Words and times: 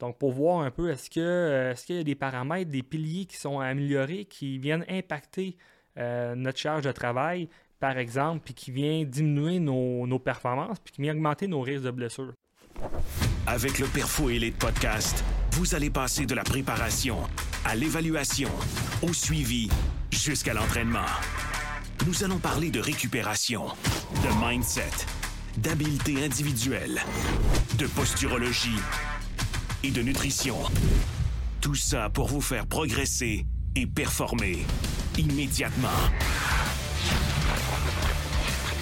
Donc, 0.00 0.16
pour 0.18 0.32
voir 0.32 0.60
un 0.60 0.70
peu, 0.70 0.90
est-ce 0.90 1.10
que 1.10 1.20
euh, 1.20 1.72
est-ce 1.72 1.84
qu'il 1.84 1.96
y 1.96 2.00
a 2.00 2.02
des 2.02 2.14
paramètres, 2.14 2.70
des 2.70 2.82
piliers 2.82 3.26
qui 3.26 3.36
sont 3.36 3.60
améliorés, 3.60 4.24
qui 4.24 4.58
viennent 4.58 4.84
impacter 4.88 5.56
euh, 5.98 6.34
notre 6.34 6.58
charge 6.58 6.84
de 6.84 6.92
travail, 6.92 7.48
par 7.78 7.98
exemple, 7.98 8.40
puis 8.44 8.54
qui 8.54 8.70
viennent 8.70 9.04
diminuer 9.04 9.60
nos, 9.60 10.18
performances, 10.18 10.78
puis 10.80 10.94
qui 10.94 11.02
viennent 11.02 11.18
augmenter 11.18 11.46
nos 11.48 11.60
risques 11.60 11.84
de 11.84 11.90
blessures? 11.90 12.32
Avec 13.46 13.78
le 13.78 13.86
Perfo 13.86 14.30
Elite 14.30 14.58
Podcast, 14.58 15.22
vous 15.52 15.74
allez 15.74 15.90
passer 15.90 16.24
de 16.24 16.34
la 16.34 16.44
préparation 16.44 17.18
à 17.66 17.74
l'évaluation, 17.74 18.48
au 19.02 19.12
suivi, 19.12 19.68
jusqu'à 20.10 20.54
l'entraînement. 20.54 21.06
Nous 22.06 22.24
allons 22.24 22.38
parler 22.38 22.70
de 22.70 22.80
récupération, 22.80 23.66
de 23.66 24.48
mindset, 24.48 25.06
d'habileté 25.58 26.24
individuelle, 26.24 27.02
de 27.78 27.86
posturologie 27.86 28.78
et 29.82 29.90
de 29.90 30.02
nutrition. 30.02 30.56
Tout 31.60 31.74
ça 31.74 32.10
pour 32.10 32.28
vous 32.28 32.40
faire 32.40 32.66
progresser 32.66 33.46
et 33.76 33.86
performer 33.86 34.58
immédiatement. 35.18 35.88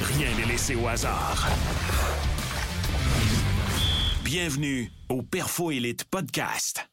Rien 0.00 0.34
n'est 0.36 0.46
laissé 0.46 0.74
au 0.74 0.86
hasard. 0.86 1.48
Bienvenue 4.24 4.90
au 5.08 5.22
Perfo 5.22 5.70
Elite 5.70 6.04
Podcast. 6.04 6.88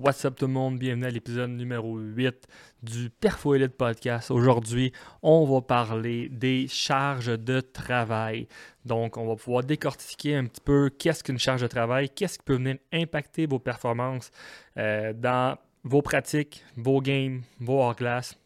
What's 0.00 0.24
up 0.24 0.36
tout 0.36 0.46
le 0.46 0.52
monde, 0.52 0.78
bienvenue 0.78 1.06
à 1.06 1.10
l'épisode 1.10 1.50
numéro 1.50 1.98
8 1.98 2.46
du 2.84 3.10
Perfo 3.10 3.56
Elite 3.56 3.76
Podcast. 3.76 4.30
Aujourd'hui, 4.30 4.92
on 5.22 5.44
va 5.44 5.60
parler 5.60 6.28
des 6.28 6.68
charges 6.68 7.36
de 7.36 7.60
travail. 7.60 8.46
Donc, 8.84 9.16
on 9.16 9.26
va 9.26 9.34
pouvoir 9.34 9.64
décortiquer 9.64 10.36
un 10.36 10.44
petit 10.44 10.60
peu 10.60 10.88
qu'est-ce 10.88 11.24
qu'une 11.24 11.40
charge 11.40 11.62
de 11.62 11.66
travail, 11.66 12.10
qu'est-ce 12.10 12.38
qui 12.38 12.44
peut 12.44 12.54
venir 12.54 12.76
impacter 12.92 13.46
vos 13.46 13.58
performances 13.58 14.30
euh, 14.76 15.12
dans 15.12 15.58
vos 15.82 16.00
pratiques, 16.00 16.64
vos 16.76 17.00
games, 17.00 17.42
vos 17.58 17.80
hors-glace, 17.80 18.38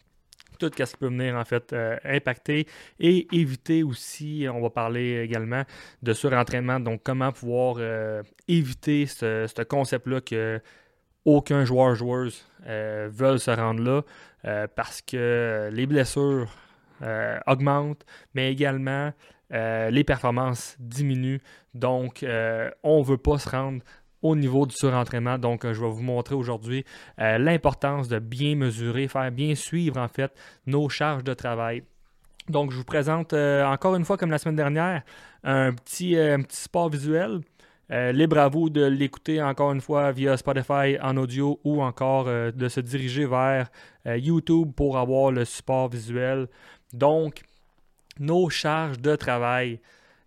tout 0.59 0.71
ce 0.75 0.83
qui 0.85 0.97
peut 0.97 1.09
venir 1.09 1.37
en 1.37 1.45
fait 1.45 1.75
euh, 1.75 1.99
impacter 2.05 2.67
et 2.99 3.29
éviter 3.31 3.83
aussi, 3.83 4.47
on 4.51 4.63
va 4.63 4.71
parler 4.71 5.21
également 5.21 5.65
de 6.03 6.15
surentraînement, 6.15 6.81
donc 6.81 7.03
comment 7.05 7.31
pouvoir 7.31 7.77
euh, 7.79 8.23
éviter 8.49 9.05
ce 9.05 9.63
concept-là 9.65 10.23
que 10.23 10.63
aucun 11.25 11.65
joueur 11.65 11.95
joueuse 11.95 12.45
euh, 12.67 13.09
veut 13.13 13.39
se 13.39 13.51
rendre 13.51 13.83
là 13.83 14.03
euh, 14.45 14.67
parce 14.75 15.03
que 15.03 15.71
les 15.73 15.87
blessures 15.87 16.49
euh, 17.03 17.39
augmentent, 17.47 18.05
mais 18.35 18.51
également 18.51 19.13
euh, 19.53 19.91
les 19.91 20.05
performances 20.05 20.77
diminuent. 20.81 21.41
Donc, 21.75 22.25
on 22.83 22.99
ne 22.99 23.05
veut 23.05 23.19
pas 23.19 23.39
se 23.39 23.49
rendre 23.49 23.83
au 24.21 24.37
niveau 24.37 24.67
du 24.67 24.75
surentraînement. 24.75 25.39
Donc, 25.39 25.63
je 25.65 25.81
vais 25.81 25.91
vous 25.91 26.03
montrer 26.03 26.35
aujourd'hui 26.35 26.85
l'importance 27.19 28.09
de 28.09 28.19
bien 28.19 28.55
mesurer, 28.57 29.09
faire 29.09 29.31
bien 29.33 29.55
suivre 29.55 29.99
en 29.99 30.09
fait 30.09 30.33
nos 30.67 30.89
charges 30.89 31.25
de 31.25 31.35
travail. 31.35 31.83
Donc, 32.49 32.73
je 32.73 32.77
vous 32.77 32.85
présente 32.85 33.33
encore 33.33 33.97
une 33.97 34.05
fois, 34.05 34.17
comme 34.17 34.31
la 34.31 34.39
semaine 34.39 34.57
dernière, 34.57 35.03
un 35.45 35.73
petit, 35.73 36.17
un 36.17 36.43
petit 36.43 36.57
support 36.57 36.91
visuel. 36.91 37.41
Euh, 37.93 38.11
libre 38.11 38.39
à 38.39 38.49
vous 38.49 38.71
de 38.71 38.85
l'écouter 38.85 39.43
encore 39.43 39.71
une 39.73 39.83
fois 39.83 40.13
via 40.13 40.39
Spotify 40.39 40.97
en 41.03 41.19
audio 41.19 41.61
ou 41.63 41.83
encore 41.83 42.25
euh, 42.27 42.51
de 42.51 42.69
se 42.69 42.81
diriger 42.81 43.27
vers 43.27 43.69
euh, 44.07 44.17
YouTube 44.17 44.73
pour 44.75 44.97
avoir 44.97 45.31
le 45.31 45.45
support 45.45 45.91
visuel. 45.91 46.49
Donc, 46.95 47.43
nos 48.19 48.49
charges 48.49 48.99
de 48.99 49.15
travail. 49.15 49.79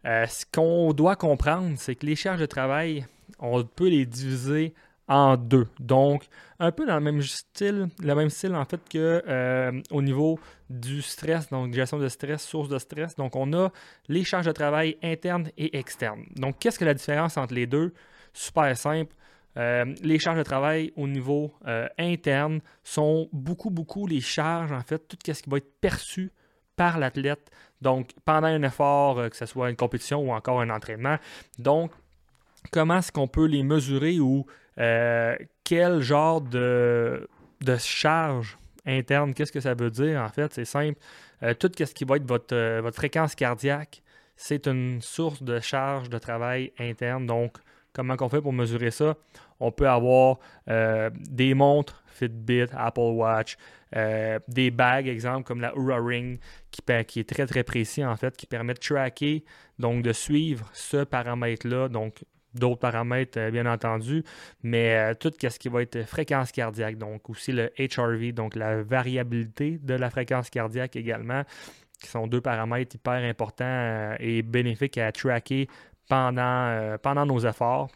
Euh, 0.06 0.28
ce 0.28 0.46
qu'on 0.46 0.94
doit 0.94 1.16
comprendre, 1.16 1.74
c'est 1.78 1.96
que 1.96 2.06
les 2.06 2.16
charges 2.16 2.40
de 2.40 2.46
travail, 2.46 3.08
on 3.40 3.64
peut 3.64 3.90
les 3.90 4.06
diviser 4.06 4.76
en 5.08 5.38
deux. 5.38 5.68
Donc, 5.80 6.26
un 6.60 6.72
peu 6.72 6.86
dans 6.86 6.96
le 6.96 7.02
même 7.02 7.22
style, 7.22 7.88
le 8.02 8.16
même 8.16 8.30
style 8.30 8.56
en 8.56 8.66
fait 8.66 8.82
que 8.90 9.24
euh, 9.28 9.82
au 9.92 10.02
niveau 10.02 10.40
du 10.70 11.02
stress, 11.02 11.50
donc 11.50 11.74
gestion 11.74 12.00
de 12.00 12.08
stress, 12.08 12.44
source 12.44 12.70
de 12.70 12.80
stress. 12.80 13.16
Donc, 13.16 13.36
on 13.36 13.54
a 13.54 13.72
les 14.08 14.24
charges 14.24 14.48
de 14.48 14.52
travail 14.52 14.98
internes 15.04 15.50
et 15.58 15.78
externes. 15.78 16.26
Donc, 16.36 16.60
qu'est-ce 16.60 16.80
que 16.80 16.86
la 16.86 16.94
différence 16.94 17.38
entre 17.38 17.54
les 17.54 17.68
deux? 17.68 17.94
Super 18.34 18.76
simple. 18.76 19.14
Euh, 19.58 19.86
les 20.02 20.20
charges 20.20 20.38
de 20.38 20.44
travail 20.44 20.92
au 20.98 21.08
niveau 21.08 21.54
euh, 21.66 21.88
interne 21.98 22.60
sont 22.84 23.30
beaucoup, 23.32 23.70
beaucoup 23.70 24.06
les 24.06 24.20
charges, 24.20 24.72
en 24.72 24.82
fait, 24.82 25.08
tout 25.08 25.18
ce 25.26 25.42
qui 25.42 25.50
va 25.50 25.58
être 25.58 25.80
perçu 25.80 26.32
par 26.76 26.98
l'athlète. 27.00 27.50
Donc, 27.82 28.10
pendant 28.26 28.48
un 28.48 28.64
effort, 28.64 29.30
que 29.30 29.38
ce 29.38 29.46
soit 29.46 29.70
une 29.70 29.78
compétition 29.78 30.20
ou 30.20 30.34
encore 30.34 30.60
un 30.60 30.70
entraînement. 30.70 31.18
Donc, 31.58 31.92
comment 32.72 32.98
est-ce 32.98 33.12
qu'on 33.12 33.28
peut 33.28 33.46
les 33.46 33.64
mesurer 33.64 34.20
ou 34.20 34.46
euh, 34.80 35.36
quel 35.64 36.02
genre 36.02 36.42
de, 36.42 37.28
de 37.62 37.78
charge 37.78 38.58
interne, 38.86 39.34
qu'est-ce 39.34 39.52
que 39.52 39.60
ça 39.60 39.74
veut 39.74 39.90
dire 39.90 40.22
en 40.22 40.30
fait? 40.30 40.54
C'est 40.54 40.66
simple. 40.66 41.00
Euh, 41.44 41.54
tout 41.54 41.72
ce 41.78 41.94
qui 41.94 42.06
va 42.06 42.18
être 42.18 42.28
votre, 42.28 42.56
euh, 42.56 42.82
votre 42.82 42.96
fréquence 42.96 43.36
cardiaque, 43.36 44.02
c'est 44.36 44.68
une 44.68 45.02
source 45.02 45.42
de 45.44 45.60
charge 45.60 46.10
de 46.10 46.18
travail 46.18 46.72
interne. 46.78 47.26
Donc, 47.26 47.58
comment 47.94 48.16
on 48.20 48.30
fait 48.30 48.42
pour 48.42 48.54
mesurer 48.54 48.92
ça? 48.92 49.16
On 49.60 49.72
peut 49.72 49.88
avoir 49.88 50.40
des 50.68 51.54
montres 51.54 52.04
Fitbit, 52.08 52.66
Apple 52.76 53.00
Watch, 53.00 53.56
des 53.94 54.72
bagues, 54.72 55.08
exemple, 55.08 55.48
comme 55.48 55.62
la 55.62 55.74
Oura 55.78 56.00
Ring, 56.02 56.40
qui, 56.72 56.82
qui 57.06 57.20
est 57.22 57.30
très 57.30 57.48
très 57.48 57.64
précis 57.64 58.04
en 58.04 58.18
fait, 58.18 58.36
qui 58.36 58.46
permet 58.46 58.74
de 58.74 58.80
tracker, 58.80 59.46
donc 59.80 60.04
de 60.04 60.12
suivre 60.12 60.70
ce 60.74 61.06
paramètre-là, 61.06 61.88
donc 61.88 62.26
d'autres 62.56 62.80
paramètres 62.80 63.38
euh, 63.40 63.52
bien 63.52 63.66
entendu, 63.66 64.24
mais 64.64 64.96
euh, 64.96 65.14
tout 65.14 65.32
ce 65.40 65.60
qui 65.60 65.70
va 65.70 65.82
être 65.82 66.04
fréquence 66.04 66.52
cardiaque, 66.52 66.98
donc 66.98 67.30
aussi 67.30 67.52
le 67.52 67.72
HRV, 67.78 68.34
donc 68.34 68.56
la 68.56 68.82
variabilité 68.82 69.78
de 69.82 69.94
la 69.94 70.10
fréquence 70.10 70.50
cardiaque 70.50 70.96
également, 70.96 71.44
qui 72.02 72.10
sont 72.10 72.28
deux 72.28 72.42
paramètres 72.42 72.96
hyper 72.96 73.24
importants 73.24 73.66
euh, 73.66 74.16
et 74.20 74.42
bénéfiques 74.42 74.98
à 74.98 75.12
tracker 75.12 75.68
pendant, 76.08 77.26
nos 77.26 77.40
efforts. 77.40 77.90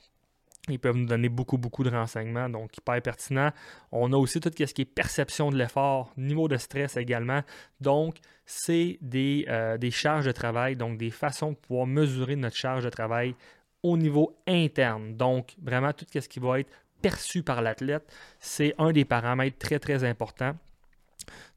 Ils 0.68 0.78
peuvent 0.78 0.98
nous 0.98 1.08
donner 1.08 1.30
beaucoup, 1.30 1.58
beaucoup 1.58 1.84
de 1.84 1.90
renseignements, 1.90 2.48
donc 2.48 2.78
hyper 2.78 3.02
pertinent. 3.02 3.52
On 3.92 4.14
a 4.14 4.18
aussi 4.18 4.40
tout 4.40 4.52
ce 4.56 4.74
qui 4.74 4.82
est 4.84 4.86
perception 4.86 5.50
de 5.50 5.58
l'effort, 5.58 6.12
niveau 6.16 6.48
de 6.48 6.58
stress 6.58 6.96
également. 6.96 7.42
Donc, 7.82 8.18
c'est 8.46 9.00
des, 9.02 9.48
des 9.80 9.90
charges 9.90 10.26
de 10.26 10.32
travail, 10.32 10.76
donc 10.76 10.98
des 11.00 11.10
façons 11.10 11.54
de 11.54 11.56
pouvoir 11.56 11.88
mesurer 11.88 12.36
notre 12.36 12.56
charge 12.56 12.84
de 12.84 12.90
travail 12.90 13.36
au 13.84 13.98
niveau 13.98 14.38
interne. 14.48 15.16
Donc, 15.16 15.56
vraiment, 15.62 15.94
tout 15.94 16.06
ce 16.12 16.28
qui 16.28 16.40
va 16.40 16.60
être 16.60 16.70
perçu 17.02 17.44
par 17.44 17.62
l'athlète, 17.62 18.12
c'est 18.40 18.74
un 18.78 18.92
des 18.92 19.06
paramètres 19.06 19.58
très, 19.58 19.80
très 19.80 20.04
importants. 20.04 20.56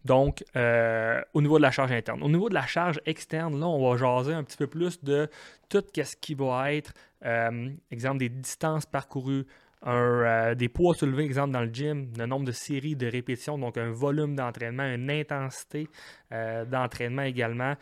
Donc, 0.05 0.45
euh, 0.57 1.21
au 1.35 1.43
niveau 1.43 1.59
de 1.59 1.63
la 1.63 1.71
charge 1.71 1.93
interne. 1.93 2.23
Au 2.23 2.29
niveau 2.29 2.49
de 2.49 2.55
la 2.55 2.67
charge 2.67 3.01
externe, 3.07 3.59
là, 3.59 3.67
on 3.67 3.91
va 3.91 3.97
jaser 3.97 4.35
un 4.35 4.43
petit 4.43 4.57
peu 4.57 4.67
plus 4.67 5.03
de 5.03 5.29
tout 5.69 5.83
ce 5.95 6.17
qui 6.17 6.35
va 6.35 6.73
être, 6.73 6.93
euh, 7.25 7.71
exemple, 7.91 8.19
des 8.19 8.29
distances 8.29 8.87
parcourues, 8.87 9.47
euh, 9.85 10.55
des 10.55 10.69
poids 10.69 10.95
soulevés, 10.95 11.25
exemple, 11.25 11.53
dans 11.53 11.63
le 11.63 11.71
gym, 11.73 12.13
le 12.17 12.27
nombre 12.27 12.45
de 12.45 12.53
séries 12.53 12.95
de 12.95 13.07
répétitions, 13.07 13.59
donc 13.59 13.77
un 13.77 13.91
volume 13.91 14.37
d'entraînement, 14.37 14.85
une 14.85 15.11
intensité 15.11 15.89
euh, 16.33 16.65
d'entraînement 16.65 17.23
également. 17.23 17.75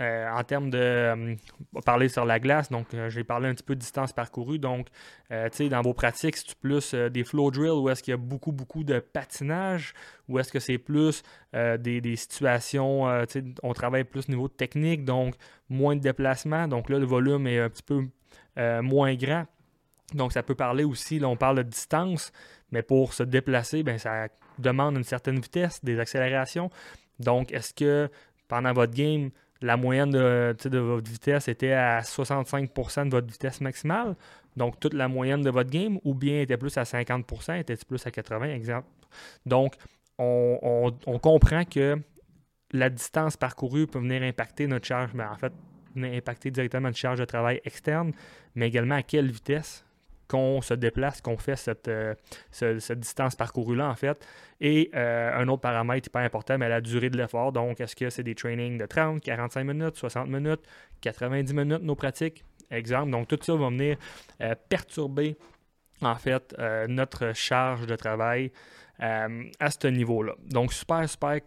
Euh, 0.00 0.30
en 0.30 0.42
termes 0.44 0.70
de, 0.70 1.36
parler 1.84 2.08
sur 2.08 2.24
la 2.24 2.40
glace, 2.40 2.70
donc 2.70 2.86
j'ai 3.08 3.22
parlé 3.22 3.48
un 3.48 3.54
petit 3.54 3.64
peu 3.64 3.74
de 3.74 3.80
distance 3.80 4.14
parcourue, 4.14 4.58
donc, 4.58 4.88
tu 5.30 5.36
sais, 5.52 5.68
dans 5.68 5.82
vos 5.82 5.92
pratiques, 5.92 6.36
c'est 6.36 6.54
plus 6.58 6.94
des 6.94 7.24
flow 7.24 7.50
drills 7.50 7.70
où 7.70 7.88
est-ce 7.90 8.02
qu'il 8.02 8.12
y 8.12 8.14
a 8.14 8.18
beaucoup, 8.18 8.52
beaucoup 8.52 8.82
de 8.84 8.98
patinage, 8.98 9.92
ou 10.28 10.38
est-ce 10.38 10.52
que 10.52 10.60
c'est 10.60 10.78
plus 10.78 11.22
des, 11.52 12.16
situations, 12.16 13.06
tu 13.26 13.40
sais, 13.40 13.44
on 13.62 13.74
travaille 13.74 14.04
plus 14.04 14.28
au 14.28 14.32
niveau 14.32 14.48
de 14.48 14.54
technique, 14.54 15.04
donc 15.04 15.34
moins 15.68 15.96
de 15.96 16.00
déplacement, 16.00 16.66
donc 16.66 16.88
là, 16.88 16.98
le 16.98 17.06
volume 17.06 17.46
est 17.46 17.58
un 17.58 17.68
petit 17.68 17.82
peu 17.82 18.06
moins 18.82 19.14
grand. 19.14 19.46
Donc, 20.14 20.32
ça 20.32 20.42
peut 20.42 20.54
parler 20.54 20.84
aussi, 20.84 21.18
là, 21.18 21.28
on 21.28 21.36
parle 21.36 21.58
de 21.58 21.62
distance, 21.62 22.32
mais 22.70 22.82
pour 22.82 23.14
se 23.14 23.22
déplacer, 23.22 23.82
ben, 23.82 23.98
ça 23.98 24.28
demande 24.58 24.96
une 24.96 25.04
certaine 25.04 25.40
vitesse, 25.40 25.82
des 25.84 25.98
accélérations. 25.98 26.70
Donc, 27.18 27.52
est-ce 27.52 27.72
que 27.72 28.10
pendant 28.48 28.72
votre 28.72 28.92
game, 28.92 29.30
la 29.62 29.76
moyenne 29.76 30.10
de, 30.10 30.78
votre 30.78 31.10
vitesse 31.10 31.48
était 31.48 31.72
à 31.72 32.00
65% 32.00 33.06
de 33.06 33.10
votre 33.10 33.28
vitesse 33.28 33.60
maximale, 33.60 34.16
donc 34.56 34.78
toute 34.80 34.94
la 34.94 35.08
moyenne 35.08 35.42
de 35.42 35.50
votre 35.50 35.70
game, 35.70 35.98
ou 36.04 36.14
bien 36.14 36.40
était 36.40 36.56
plus 36.56 36.76
à 36.76 36.82
50%, 36.82 37.60
était 37.60 37.76
plus 37.76 38.04
à 38.06 38.10
80%, 38.10 38.50
exemple? 38.50 38.88
Donc, 39.46 39.74
on, 40.18 41.18
comprend 41.22 41.64
que 41.64 41.98
la 42.72 42.90
distance 42.90 43.36
parcourue 43.36 43.86
peut 43.86 43.98
venir 43.98 44.22
impacter 44.22 44.66
notre 44.66 44.86
charge, 44.86 45.12
mais 45.14 45.24
en 45.24 45.36
fait, 45.36 45.52
impacter 45.96 46.50
directement 46.50 46.88
notre 46.88 46.98
charge 46.98 47.18
de 47.18 47.24
travail 47.24 47.60
externe, 47.64 48.12
mais 48.54 48.68
également 48.68 48.96
à 48.96 49.02
quelle 49.02 49.30
vitesse 49.30 49.84
qu'on 50.32 50.62
se 50.62 50.72
déplace, 50.72 51.20
qu'on 51.20 51.36
fait 51.36 51.56
cette, 51.56 51.88
euh, 51.88 52.14
distance 52.96 53.36
parcourue-là, 53.36 53.90
en 53.90 53.94
fait. 53.94 54.26
Et 54.62 54.90
euh, 54.94 55.30
un 55.34 55.46
autre 55.48 55.60
paramètre 55.60 56.08
hyper 56.08 56.22
important, 56.22 56.56
mais 56.56 56.70
la 56.70 56.80
durée 56.80 57.10
de 57.10 57.18
l'effort. 57.18 57.52
Donc, 57.52 57.82
est-ce 57.82 57.94
que 57.94 58.08
c'est 58.08 58.22
des 58.22 58.34
trainings 58.34 58.78
de 58.78 58.86
30, 58.86 59.20
45 59.20 59.64
minutes, 59.64 59.96
60 59.96 60.28
minutes, 60.28 60.62
90 61.02 61.52
minutes, 61.52 61.82
nos 61.82 61.94
pratiques? 61.94 62.44
Exemple. 62.70 63.10
Donc, 63.10 63.28
tout 63.28 63.38
ça 63.42 63.54
va 63.54 63.68
venir 63.68 63.98
euh, 64.40 64.54
perturber 64.70 65.36
en 66.00 66.16
fait, 66.16 66.52
notre 66.88 67.32
charge 67.32 67.86
de 67.86 67.94
travail 67.94 68.50
à 68.98 69.70
ce 69.70 69.86
niveau-là. 69.86 70.34
Donc, 70.50 70.72
super, 70.72 71.08
super 71.08 71.38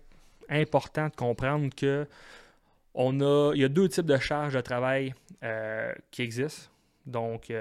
important 0.50 1.10
de 1.10 1.16
comprendre 1.16 1.76
que 1.76 2.08
on 2.94 3.20
a, 3.20 3.52
il 3.54 3.60
y 3.60 3.66
a 3.66 3.68
deux 3.68 3.90
types 3.90 4.06
de 4.06 4.18
charges 4.18 4.54
de 4.54 4.62
travail 4.62 5.14
qui 6.10 6.22
existent. 6.22 6.70
Donc, 7.06 7.52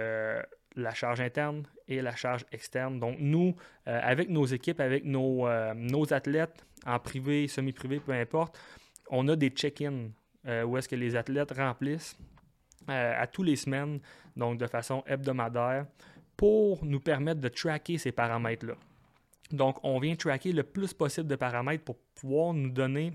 la 0.76 0.92
charge 0.94 1.20
interne 1.20 1.64
et 1.88 2.00
la 2.02 2.14
charge 2.14 2.44
externe. 2.52 2.98
Donc, 2.98 3.16
nous, 3.18 3.54
euh, 3.88 4.00
avec 4.02 4.28
nos 4.28 4.44
équipes, 4.44 4.80
avec 4.80 5.04
nos, 5.04 5.46
euh, 5.46 5.74
nos, 5.74 6.12
athlètes, 6.12 6.66
en 6.86 6.98
privé, 6.98 7.48
semi-privé, 7.48 8.00
peu 8.00 8.12
importe, 8.12 8.58
on 9.10 9.28
a 9.28 9.36
des 9.36 9.50
check-ins 9.50 10.10
euh, 10.46 10.64
où 10.64 10.76
est-ce 10.76 10.88
que 10.88 10.96
les 10.96 11.16
athlètes 11.16 11.52
remplissent 11.52 12.16
à 12.86 13.26
tous 13.26 13.42
les 13.42 13.56
semaines, 13.56 13.98
donc 14.36 14.58
de 14.58 14.66
façon 14.66 15.02
hebdomadaire, 15.06 15.86
pour 16.36 16.84
nous 16.84 17.00
permettre 17.00 17.40
de 17.40 17.48
tracker 17.48 17.96
ces 17.96 18.12
paramètres-là. 18.12 18.74
Donc, 19.52 19.78
on 19.82 19.98
vient 19.98 20.14
tracker 20.16 20.52
le 20.52 20.64
plus 20.64 20.92
possible 20.92 21.26
de 21.26 21.36
paramètres 21.36 21.82
pour 21.82 21.96
pouvoir 22.14 22.52
nous 22.52 22.68
donner 22.68 23.14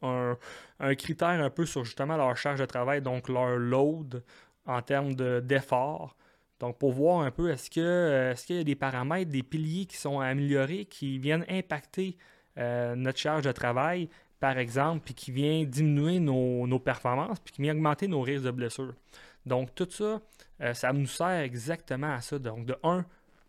un, 0.00 0.38
un, 0.80 0.94
critère 0.94 1.28
un 1.28 1.50
peu 1.50 1.66
sur 1.66 1.84
justement 1.84 2.16
leur 2.16 2.34
charge 2.38 2.58
de 2.58 2.64
travail, 2.64 3.02
donc 3.02 3.28
leur 3.28 3.58
load 3.58 4.22
en 4.64 4.80
termes 4.80 5.14
d'effort. 5.14 6.16
Donc, 6.60 6.78
pour 6.78 6.92
voir 6.92 7.20
un 7.20 7.30
peu, 7.30 7.50
est-ce 7.50 7.70
que 7.70 7.80
euh, 7.80 8.32
est 8.32 8.46
qu'il 8.46 8.56
y 8.56 8.60
a 8.60 8.64
des 8.64 8.74
paramètres, 8.74 9.30
des 9.30 9.42
piliers 9.42 9.86
qui 9.86 9.96
sont 9.96 10.20
améliorés, 10.20 10.86
qui 10.86 11.18
viennent 11.18 11.44
impacter 11.48 12.16
euh, 12.58 12.94
notre 12.94 13.18
charge 13.18 13.44
de 13.44 13.52
travail, 13.52 14.08
par 14.40 14.56
exemple, 14.56 15.02
puis 15.04 15.14
qui 15.14 15.32
viennent 15.32 15.66
diminuer 15.66 16.18
nos, 16.18 16.78
performances, 16.78 17.40
puis 17.40 17.52
qui 17.52 17.62
viennent 17.62 17.76
augmenter 17.76 18.08
nos 18.08 18.22
risques 18.22 18.44
de 18.44 18.50
blessure? 18.50 18.94
Donc, 19.44 19.74
tout 19.74 19.88
ça, 19.90 20.20
euh, 20.62 20.72
ça 20.72 20.92
nous 20.92 21.06
sert 21.06 21.40
exactement 21.40 22.12
à 22.12 22.20
ça. 22.22 22.38
Donc, 22.38 22.64
de 22.64 22.76
un, 22.82 23.04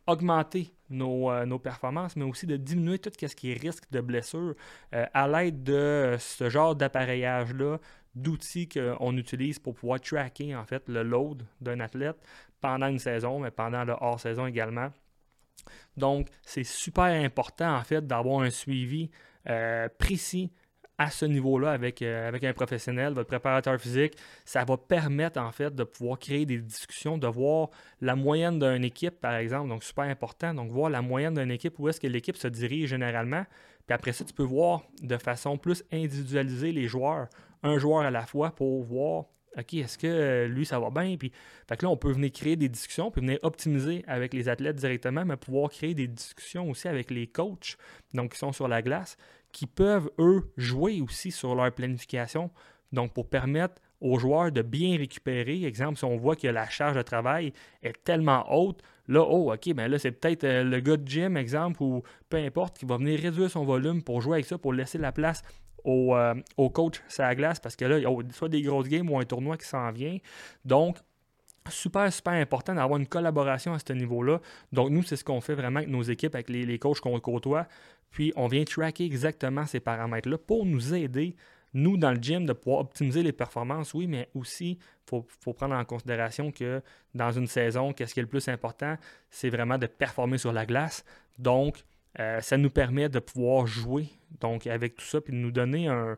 augmenter 0.06 0.74
nos, 0.90 1.46
nos, 1.46 1.60
performances, 1.60 2.16
mais 2.16 2.24
aussi 2.24 2.46
de 2.46 2.56
diminuer 2.58 3.00
tout 3.00 3.12
ce 3.20 3.36
qui 3.36 3.52
est 3.52 3.60
risque 3.60 3.84
de 3.92 4.00
blessure 4.00 4.56
à 4.92 5.28
l'aide 5.28 5.64
de 5.64 6.16
ce 6.18 6.50
genre 6.50 6.78
d'appareillage-là, 6.78 7.78
d'outils 8.18 8.68
qu'on 8.68 9.16
utilise 9.16 9.60
pour 9.60 9.76
pouvoir 9.76 10.02
tracker 10.02 10.56
en 10.56 10.66
fait 10.66 10.84
le 10.88 11.04
load 11.04 11.44
d'un 11.62 11.80
athlète 11.80 12.18
pendant 12.62 12.88
une 12.88 13.00
saison, 13.00 13.40
mais 13.40 13.52
pendant 13.52 13.84
le 13.84 13.94
hors-saison 14.00 14.46
également. 14.46 14.90
Donc, 15.96 16.28
c'est 16.44 16.64
super 16.64 17.06
important 17.06 17.76
en 17.76 17.84
fait 17.84 18.06
d'avoir 18.06 18.42
un 18.42 18.50
suivi 18.50 19.10
euh, 19.50 19.90
précis 19.98 20.52
à 20.98 21.12
ce 21.12 21.26
niveau-là 21.26 21.72
avec, 21.72 22.02
euh, 22.02 22.28
avec 22.28 22.44
un 22.44 22.54
professionnel, 22.54 23.14
votre 23.14 23.28
préparateur 23.28 23.80
physique. 23.80 24.18
Ça 24.46 24.64
va 24.66 24.78
permettre 24.78 25.40
en 25.40 25.52
fait 25.52 25.74
de 25.74 25.84
pouvoir 25.84 26.18
créer 26.18 26.46
des 26.46 26.58
discussions, 26.58 27.18
de 27.18 27.28
voir 27.28 27.70
la 28.02 28.16
moyenne 28.16 28.58
d'une 28.60 28.84
équipe, 28.84 29.20
par 29.20 29.36
exemple. 29.36 29.70
Donc, 29.70 29.84
super 29.84 30.06
important. 30.06 30.54
Donc, 30.54 30.72
voir 30.72 30.90
la 30.90 31.02
moyenne 31.02 31.36
d'une 31.36 31.52
équipe, 31.52 31.78
où 31.80 31.88
est-ce 31.88 32.00
que 32.00 32.08
l'équipe 32.08 32.38
se 32.38 32.48
dirige 32.48 32.90
généralement. 32.90 33.46
Puis 33.86 33.94
après 33.94 34.12
ça, 34.12 34.26
tu 34.26 34.34
peux 34.34 34.44
voir 34.44 34.82
de 35.02 35.18
façon 35.18 35.58
plus 35.58 35.84
individualisée 35.92 36.72
les 36.72 36.88
joueurs, 36.88 37.28
un 37.64 37.78
joueur 37.78 38.02
à 38.02 38.12
la 38.12 38.26
fois, 38.26 38.52
pour 38.52 38.84
voir 38.84 39.26
OK, 39.58 39.74
est-ce 39.74 39.98
que 39.98 40.08
euh, 40.08 40.48
lui, 40.48 40.66
ça 40.66 40.80
va 40.80 40.90
bien? 40.90 41.18
Puis, 41.18 41.32
fait 41.68 41.78
que 41.78 41.86
là, 41.86 41.90
on 41.90 41.98
peut 41.98 42.12
venir 42.12 42.32
créer 42.32 42.56
des 42.56 42.70
discussions, 42.70 43.10
puis 43.10 43.22
venir 43.22 43.40
optimiser 43.42 44.04
avec 44.08 44.34
les 44.34 44.50
athlètes 44.50 44.76
directement, 44.76 45.26
mais 45.26 45.36
pouvoir 45.36 45.70
créer 45.70 45.94
des 45.94 46.08
discussions 46.08 46.70
aussi 46.70 46.88
avec 46.88 47.10
les 47.10 47.28
coachs, 47.28 47.78
donc 48.14 48.34
qui 48.34 48.38
sont 48.38 48.52
sur 48.52 48.68
la 48.68 48.82
glace, 48.82 49.18
qui 49.52 49.66
peuvent, 49.66 50.10
eux, 50.20 50.52
jouer 50.58 51.02
aussi 51.02 51.32
sur 51.32 51.56
leur 51.56 51.72
planification, 51.72 52.52
donc 52.92 53.14
pour 53.14 53.30
permettre 53.30 53.82
aux 54.00 54.20
joueurs 54.20 54.52
de 54.52 54.62
bien 54.62 54.98
récupérer. 54.98 55.66
Exemple, 55.66 55.98
si 55.98 56.06
on 56.06 56.18
voit 56.18 56.36
que 56.36 56.48
la 56.48 56.70
charge 56.70 56.96
de 56.96 57.02
travail 57.02 57.52
est 57.82 58.04
tellement 58.04 58.46
haute, 58.54 58.82
là, 59.08 59.22
oh, 59.28 59.52
OK, 59.52 59.74
ben 59.74 59.88
là, 59.88 59.98
c'est 59.98 60.12
peut-être 60.12 60.44
euh, 60.44 60.64
le 60.64 60.80
gars 60.80 60.98
de 60.98 61.08
gym, 61.08 61.36
exemple, 61.36 61.82
ou 61.82 62.04
peu 62.30 62.38
importe, 62.38 62.78
qui 62.78 62.86
va 62.86 62.98
venir 62.98 63.20
réduire 63.20 63.50
son 63.50 63.66
volume 63.66 64.04
pour 64.04 64.22
jouer 64.22 64.36
avec 64.36 64.46
ça, 64.46 64.58
pour 64.58 64.74
laisser 64.74 65.00
la 65.00 65.12
place 65.12 65.42
au, 65.88 66.16
euh, 66.16 66.36
au 66.58 66.70
coach 66.70 67.02
la 67.18 67.34
glace 67.34 67.60
parce 67.60 67.76
que 67.76 67.86
là, 67.86 67.98
il 67.98 68.04
y 68.04 68.06
a 68.06 68.12
soit 68.34 68.50
des 68.50 68.62
grosses 68.62 68.90
games 68.90 69.10
ou 69.10 69.18
un 69.18 69.26
tournoi 69.26 69.58
qui 69.58 69.66
s'en 69.66 69.90
vient. 69.92 70.18
Donc, 70.66 70.98
super, 71.70 72.12
super 72.12 72.34
important 72.34 72.76
d'avoir 72.76 73.00
une 73.00 73.08
collaboration 73.08 73.74
à 73.74 73.80
ce 73.80 73.94
niveau-là. 73.94 74.42
Donc, 74.74 74.90
nous, 74.90 75.02
c'est 75.04 75.16
ce 75.16 75.24
qu'on 75.24 75.42
fait 75.42 75.56
vraiment 75.56 75.78
avec 75.78 75.90
nos 75.90 76.04
équipes, 76.04 76.36
avec 76.36 76.50
les, 76.50 76.66
les 76.66 76.78
coachs 76.78 77.00
qu'on 77.00 77.20
côtoie. 77.20 77.68
Puis, 78.12 78.34
on 78.36 78.48
vient 78.48 78.64
tracker 78.66 79.06
exactement 79.06 79.66
ces 79.66 79.80
paramètres-là 79.80 80.38
pour 80.38 80.66
nous 80.66 80.94
aider, 80.94 81.36
nous, 81.74 81.98
dans 81.98 82.12
le 82.12 82.22
gym, 82.22 82.46
de 82.46 82.54
pouvoir 82.54 82.82
optimiser 82.82 83.24
les 83.24 83.34
performances, 83.34 83.94
oui, 83.94 84.08
mais 84.08 84.30
aussi, 84.34 84.72
il 84.72 85.10
faut, 85.10 85.26
faut, 85.42 85.54
prendre 85.54 85.76
en 85.76 85.86
considération 85.86 86.52
que 86.52 86.82
dans 87.14 87.32
une 87.32 87.48
saison, 87.48 87.94
qu'est-ce 87.94 88.14
qui 88.14 88.20
est 88.20 88.24
le 88.24 88.30
plus 88.30 88.48
important? 88.48 88.96
C'est 89.30 89.50
vraiment 89.50 89.78
de 89.78 89.88
performer 89.88 90.38
sur 90.38 90.54
la 90.54 90.66
glace. 90.66 91.04
Donc, 91.38 91.84
euh, 92.20 92.42
ça 92.42 92.58
nous 92.58 92.70
permet 92.70 93.10
de 93.10 93.20
pouvoir 93.20 93.68
jouer 93.68 94.10
donc 94.40 94.68
avec 94.68 94.96
tout 94.96 95.06
ça, 95.06 95.22
puis 95.22 95.34
de 95.34 95.38
nous 95.38 95.52
donner 95.52 95.88
un, 95.88 96.18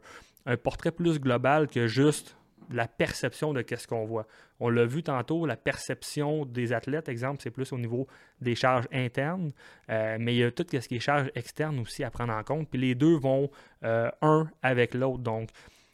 portrait 0.63 0.91
plus 0.91 1.19
global 1.19 1.67
que 1.67 1.85
juste 1.85 2.35
la 2.71 2.87
perception 2.87 3.53
de 3.53 3.61
qu'est-ce 3.61 3.87
qu'on 3.87 4.05
voit. 4.05 4.27
On 4.59 4.69
l'a 4.69 4.85
vu 4.85 5.03
tantôt, 5.03 5.45
la 5.45 5.55
perception 5.55 6.45
des 6.45 6.73
athlètes, 6.73 7.09
exemple, 7.09 7.41
c'est 7.41 7.51
plus 7.51 7.71
au 7.71 7.77
niveau 7.77 8.07
des 8.41 8.55
charges 8.55 8.87
internes, 8.91 9.51
euh, 9.89 10.17
mais 10.19 10.33
il 10.33 10.37
y 10.37 10.43
a 10.43 10.51
tout 10.51 10.65
ce 10.71 10.87
qui 10.87 10.95
est 10.95 10.99
charges 10.99 11.31
externes 11.35 11.79
aussi 11.79 12.03
à 12.03 12.11
prendre 12.11 12.33
en 12.33 12.43
compte, 12.43 12.69
puis 12.69 12.79
les 12.79 12.95
deux 12.95 13.15
vont 13.15 13.49
euh, 13.83 14.09
un 14.21 14.49
avec 14.61 14.93
l'autre. 14.93 15.19
Donc, 15.19 15.49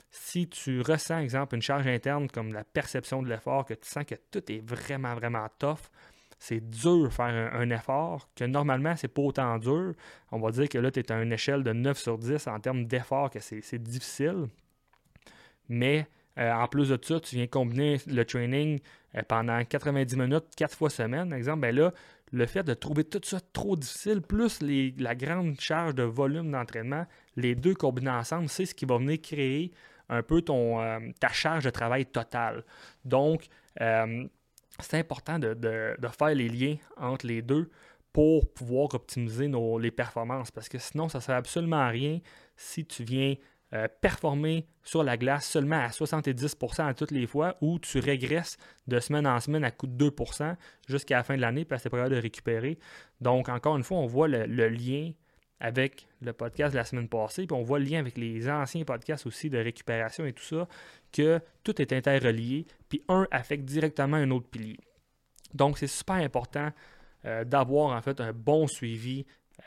si 0.10 0.48
tu 0.48 0.82
ressens, 0.82 1.20
exemple, 1.20 1.56
une 1.56 1.62
charge 1.62 1.88
interne 1.88 2.30
comme 2.30 2.54
la 2.54 2.64
perception 2.64 3.22
de 3.22 3.30
l'effort, 3.30 3.66
que 3.66 3.74
tu 3.74 3.88
sens 3.88 4.06
que 4.06 4.16
tout 4.32 4.50
est 4.52 4.66
vraiment, 4.66 5.14
vraiment 5.16 5.48
tough, 5.60 5.90
c'est 6.40 6.70
dur 6.70 7.12
faire 7.12 7.54
un, 7.54 7.70
effort, 7.70 8.30
que 8.36 8.44
normalement, 8.44 8.96
c'est 8.96 9.08
pas 9.08 9.22
autant 9.22 9.58
dur. 9.58 9.94
On 10.32 10.40
va 10.40 10.52
dire 10.52 10.70
que 10.70 10.78
là, 10.78 10.92
tu 10.92 11.00
es 11.00 11.12
à 11.12 11.22
une 11.22 11.34
échelle 11.34 11.64
de 11.64 11.74
9 11.74 11.98
sur 11.98 12.18
10 12.18 12.48
en 12.48 12.60
termes 12.60 12.86
d'effort, 12.86 13.30
que 13.30 13.40
c'est 13.40 13.82
difficile. 13.82 14.48
Mais 15.70 16.08
euh, 16.38 16.52
en 16.52 16.68
plus 16.68 16.90
de 16.90 17.00
ça, 17.02 17.20
tu 17.20 17.36
viens 17.36 17.48
combiner 17.48 17.98
le 18.08 18.26
training 18.26 18.80
euh, 19.16 19.22
pendant 19.28 19.64
90 19.64 20.18
minutes, 20.18 20.46
4 20.56 20.76
fois 20.76 20.90
semaine, 20.90 21.30
par 21.30 21.38
exemple. 21.38 21.62
Ben 21.62 21.76
là, 21.76 21.94
le 22.32 22.46
fait 22.46 22.64
de 22.64 22.74
trouver 22.74 23.04
tout 23.06 23.22
ça 23.24 23.40
trop 23.54 23.76
difficile, 23.76 24.22
plus 24.22 24.60
la 24.62 25.16
grande 25.16 25.60
charge 25.60 25.96
de 25.96 26.04
volume 26.04 26.52
d'entraînement, 26.52 27.06
les 27.36 27.56
deux 27.56 27.74
combinés 27.74 28.10
ensemble, 28.10 28.50
c'est 28.50 28.66
ce 28.66 28.76
qui 28.76 28.86
va 28.86 28.98
venir 28.98 29.22
créer 29.22 29.72
un 30.10 30.22
peu 30.22 30.42
ton, 30.42 30.82
euh, 30.82 31.00
ta 31.20 31.30
charge 31.30 31.64
de 31.64 31.70
travail 31.70 32.06
totale. 32.06 32.64
Donc, 33.06 33.48
c'est 34.80 34.98
important 34.98 35.40
de, 35.40 35.56
faire 36.18 36.36
les 36.36 36.50
liens 36.50 36.76
entre 36.98 37.28
les 37.28 37.42
deux 37.42 37.70
pour 38.12 38.52
pouvoir 38.54 38.94
optimiser 38.94 39.48
nos, 39.48 39.78
les 39.78 39.92
performances. 39.92 40.52
Parce 40.52 40.70
que 40.70 40.78
sinon, 40.78 41.10
ça 41.10 41.20
ne 41.20 41.24
sert 41.24 41.36
absolument 41.36 41.80
à 41.80 41.90
rien 41.90 42.20
si 42.56 42.86
tu 42.86 43.04
viens 43.04 43.36
euh, 43.74 43.88
performer 44.02 44.68
sur 44.84 45.04
la 45.04 45.18
glace 45.18 45.48
seulement 45.48 45.80
à 45.80 45.90
70% 45.90 46.88
à 46.88 46.94
toutes 46.94 47.12
les 47.12 47.28
fois 47.28 47.58
ou 47.62 47.80
tu 47.80 48.00
régresses 48.00 48.58
de 48.88 49.00
semaine 49.00 49.28
en 49.28 49.40
semaine 49.40 49.64
à 49.64 49.72
coût 49.72 49.88
de 49.88 50.10
2% 50.10 50.56
jusqu'à 50.88 51.18
la 51.18 51.24
fin 51.24 51.36
de 51.36 51.42
l'année 51.42 51.66
parce 51.66 51.82
que 51.82 51.90
c'est 51.90 51.98
pas 51.98 52.08
de 52.08 52.16
récupérer. 52.16 52.80
Donc, 53.22 53.50
encore 53.50 53.76
une 53.76 53.84
fois, 53.84 53.98
on 53.98 54.06
voit 54.06 54.28
le, 54.28 54.46
le 54.46 54.70
lien 54.70 55.12
avec 55.60 56.08
le 56.22 56.34
podcast 56.34 56.74
de 56.74 56.78
la 56.78 56.84
semaine 56.84 57.08
passée, 57.08 57.48
puis 57.48 57.56
on 57.56 57.64
voit 57.64 57.80
le 57.80 57.86
lien 57.86 58.00
avec 58.00 58.18
les 58.18 58.50
anciens 58.50 58.84
podcasts 58.84 59.26
aussi 59.26 59.50
de 59.50 59.58
récupération 59.58 60.26
et 60.26 60.34
tout 60.34 60.44
ça, 60.44 60.68
que 61.12 61.40
tout 61.64 61.82
est 61.82 61.94
interrelié, 61.94 62.66
puis 62.90 63.02
un 63.08 63.28
affecte 63.32 63.66
directement 63.66 64.18
un 64.18 64.32
autre 64.32 64.48
pilier. 64.50 64.80
Donc, 65.54 65.78
c'est 65.78 65.88
super 65.88 66.16
important 66.16 66.72
euh, 67.26 67.46
d'avoir 67.46 67.96
en 67.96 68.02
fait 68.02 68.20
un 68.20 68.34
bon 68.34 68.68
suivi 68.68 69.26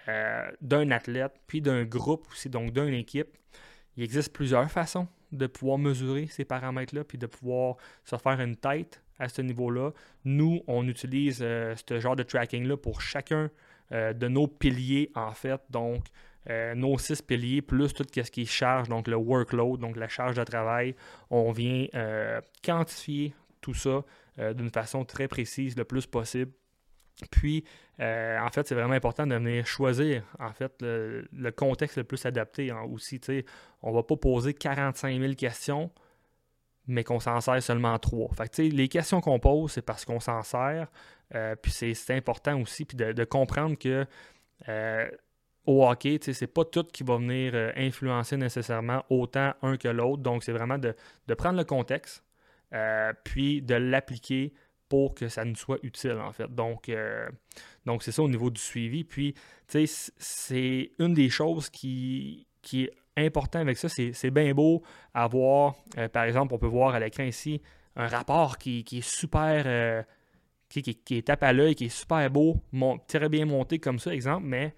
euh, 0.09 0.50
d'un 0.61 0.90
athlète, 0.90 1.33
puis 1.47 1.61
d'un 1.62 1.85
groupe 1.85 2.26
aussi, 2.30 2.50
donc 2.50 2.73
d'une 2.73 2.95
équipe. 2.95 3.28
Il 3.97 4.04
existe 4.04 4.33
plusieurs 4.33 4.71
façons 4.71 5.09
de 5.33 5.47
pouvoir 5.47 5.78
mesurer 5.78 6.26
ces 6.26 6.45
paramètres-là, 6.45 7.04
puis 7.04 7.18
de 7.18 7.26
pouvoir 7.26 7.76
se 8.04 8.16
faire 8.16 8.40
une 8.40 8.57
tête 8.57 9.02
à 9.18 9.28
ce 9.28 9.42
niveau-là. 9.42 9.90
Nous, 10.25 10.62
on 10.66 10.87
utilise 10.87 11.40
euh, 11.42 11.75
ce 11.88 11.99
genre 11.99 12.16
de 12.16 12.23
tracking-là 12.23 12.76
pour 12.76 13.00
chacun 13.00 13.50
euh, 13.92 14.12
de 14.12 14.28
nos 14.28 14.47
piliers, 14.47 15.11
en 15.14 15.33
fait. 15.33 15.61
Donc, 15.71 16.04
euh, 16.50 16.75
nos 16.75 16.99
six 16.99 17.23
piliers, 17.23 17.62
plus 17.62 17.92
tout 17.92 18.04
ce 18.12 18.30
qui 18.30 18.47
charge, 18.47 18.88
donc 18.88 19.09
le 19.09 19.16
workload, 19.16 19.80
donc 19.80 19.97
la 19.97 20.09
charge 20.09 20.37
de 20.37 20.45
travail. 20.45 20.95
On 21.30 21.52
vient 21.52 21.87
euh, 21.95 22.40
quantifier 22.62 23.35
tout 23.61 23.75
ça 23.75 24.04
d'une 24.54 24.71
façon 24.71 25.04
très 25.04 25.26
précise 25.26 25.76
le 25.76 25.85
plus 25.85 26.07
possible. 26.07 26.52
Puis, 27.33 27.64
en 27.99 28.49
fait, 28.52 28.68
c'est 28.68 28.76
vraiment 28.76 28.95
important 28.95 29.26
de 29.26 29.35
venir 29.35 29.66
choisir, 29.66 30.23
en 30.38 30.52
fait, 30.52 30.73
le, 30.80 31.50
contexte 31.50 31.97
le 31.97 32.04
plus 32.04 32.25
adapté 32.25 32.71
hein, 32.71 32.83
aussi. 32.88 33.21
On 33.83 33.90
ne 33.90 33.97
va 33.97 34.04
pas 34.04 34.16
poser 34.16 34.54
45 34.54 35.18
000 35.21 35.35
questions 35.35 35.90
mais 36.88 37.04
qu'on 37.04 37.21
s'en 37.21 37.40
sert 37.40 37.62
seulement 37.62 37.99
trois. 37.99 38.30
Fait 38.35 38.59
les 38.59 38.88
questions 38.88 39.21
qu'on 39.21 39.38
pose, 39.38 39.73
c'est 39.73 39.83
parce 39.83 40.04
qu'on 40.04 40.21
s'en 40.21 40.42
sert. 40.42 40.88
Euh, 41.35 41.54
puis 41.54 41.71
c'est 41.71 42.14
important 42.16 42.59
aussi 42.61 42.87
puis 42.87 42.97
de, 42.97 43.25
comprendre 43.25 43.76
que 43.76 44.07
euh, 44.68 45.11
au 45.66 45.87
hockey, 45.87 46.18
c'est 46.23 46.47
pas 46.47 46.64
tout 46.64 46.85
qui 46.85 47.04
va 47.04 47.18
venir 47.18 47.52
euh, 47.54 47.71
influencer 47.76 48.38
nécessairement 48.38 49.04
autant 49.11 49.52
un 49.61 49.76
que 49.76 49.88
l'autre. 49.88 50.23
Donc, 50.23 50.42
c'est 50.42 50.52
vraiment 50.52 50.78
de, 50.78 50.95
prendre 51.35 51.59
le 51.59 51.64
contexte, 51.64 52.25
puis 53.25 53.61
de 53.61 53.75
l'appliquer 53.75 54.54
pour 54.88 55.14
que 55.14 55.28
ça 55.28 55.45
nous 55.45 55.57
soit 55.57 55.78
utile, 55.83 56.18
en 56.18 56.33
fait. 56.33 56.49
Donc, 56.54 56.90
c'est 58.00 58.12
ça 58.12 58.23
au 58.23 58.28
niveau 58.28 58.49
du 58.49 58.61
suivi. 58.61 59.04
Puis, 59.04 59.35
c'est 59.66 60.90
une 60.99 61.12
des 61.12 61.28
choses 61.28 61.68
qui, 61.68 62.47
qui 62.62 62.88
important 63.25 63.60
avec 63.60 63.76
ça. 63.76 63.88
C'est 63.88 64.30
bien 64.30 64.52
beau 64.54 64.82
avoir, 65.14 65.76
euh, 65.96 66.08
par 66.08 66.25
exemple, 66.25 66.54
on 66.54 66.58
peut 66.58 66.66
voir 66.66 66.94
à 66.94 67.00
l'écran 67.00 67.25
ici, 67.25 67.60
un 67.96 68.06
rapport 68.06 68.58
qui, 68.58 68.84
est 68.90 69.00
super, 69.00 69.64
euh, 69.66 70.02
qui, 70.68 70.82
qui, 70.82 71.22
tape 71.22 71.42
à 71.42 71.52
l'œil, 71.52 71.75
qui 71.75 71.87
est 71.87 71.88
super 71.88 72.30
beau, 72.30 72.62
très 73.06 73.28
bien 73.28 73.46
monté 73.46 73.78
comme 73.78 73.98
ça, 73.98 74.14
exemple, 74.14 74.46
mais 74.46 74.75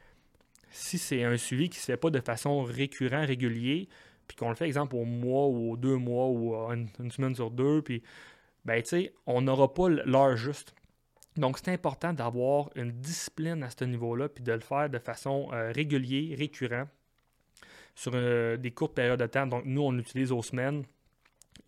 si 0.70 0.98
c'est 0.98 1.24
un 1.24 1.36
suivi 1.36 1.68
qui 1.68 1.78
ne 1.78 1.80
se 1.80 1.86
fait 1.86 1.96
pas 1.96 2.10
de 2.10 2.20
façon 2.20 2.62
récurrente, 2.62 3.26
régulier, 3.26 3.88
puis 4.26 4.36
qu'on 4.36 4.48
le 4.48 4.54
fait, 4.54 4.66
exemple, 4.66 4.94
au 4.96 5.04
mois 5.04 5.48
ou 5.48 5.72
aux 5.72 5.76
deux 5.76 5.96
mois 5.96 6.28
ou 6.28 6.54
une, 6.72 6.88
une 7.00 7.10
semaine 7.10 7.34
sur 7.34 7.50
deux, 7.50 7.82
puis 7.82 8.02
ben, 8.64 8.80
tu 8.82 8.88
sais, 8.90 9.14
on 9.26 9.42
n'aura 9.42 9.72
pas 9.72 9.88
l'heure 9.88 10.36
juste. 10.36 10.74
Donc, 11.36 11.58
c'est 11.58 11.72
important 11.72 12.12
d'avoir 12.12 12.70
une 12.74 12.90
discipline 12.90 13.62
à 13.62 13.70
ce 13.70 13.84
niveau-là, 13.84 14.28
puis 14.28 14.42
de 14.42 14.52
le 14.52 14.60
faire 14.60 14.90
de 14.90 14.98
façon 14.98 15.48
euh, 15.52 15.72
régulière, 15.72 16.36
récurrente, 16.36 16.88
sur 17.94 18.12
euh, 18.14 18.56
des 18.56 18.70
courtes 18.70 18.94
périodes 18.94 19.20
de 19.20 19.26
temps. 19.26 19.46
Donc, 19.46 19.64
nous, 19.64 19.82
on 19.82 19.92
l'utilise 19.92 20.32
aux 20.32 20.42
semaines. 20.42 20.84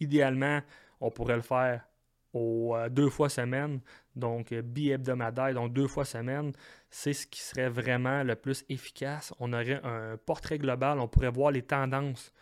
Idéalement, 0.00 0.61
on 1.00 1.11
pourrait 1.11 1.37
le 1.37 1.43
faire 1.43 1.87
aux 2.33 2.75
euh, 2.75 2.88
deux 2.88 3.11
fois 3.11 3.29
semaine, 3.29 3.81
donc 4.17 4.52
bi-hebdomadaire, 4.55 5.55
donc 5.55 5.73
deux 5.73 5.87
fois 5.87 6.05
semaine. 6.05 6.52
C'est 6.91 7.12
ce 7.12 7.26
qui 7.26 7.41
serait 7.41 7.69
vraiment 7.69 8.23
le 8.23 8.35
plus 8.37 8.64
efficace. 8.69 9.33
On 9.38 9.52
aurait 9.52 9.81
un 9.85 10.17
portrait 10.17 10.59
global, 10.59 10.99
on 10.99 11.09
pourrait 11.09 11.31
voir 11.31 11.50
les 11.50 11.62
tendances 11.62 12.33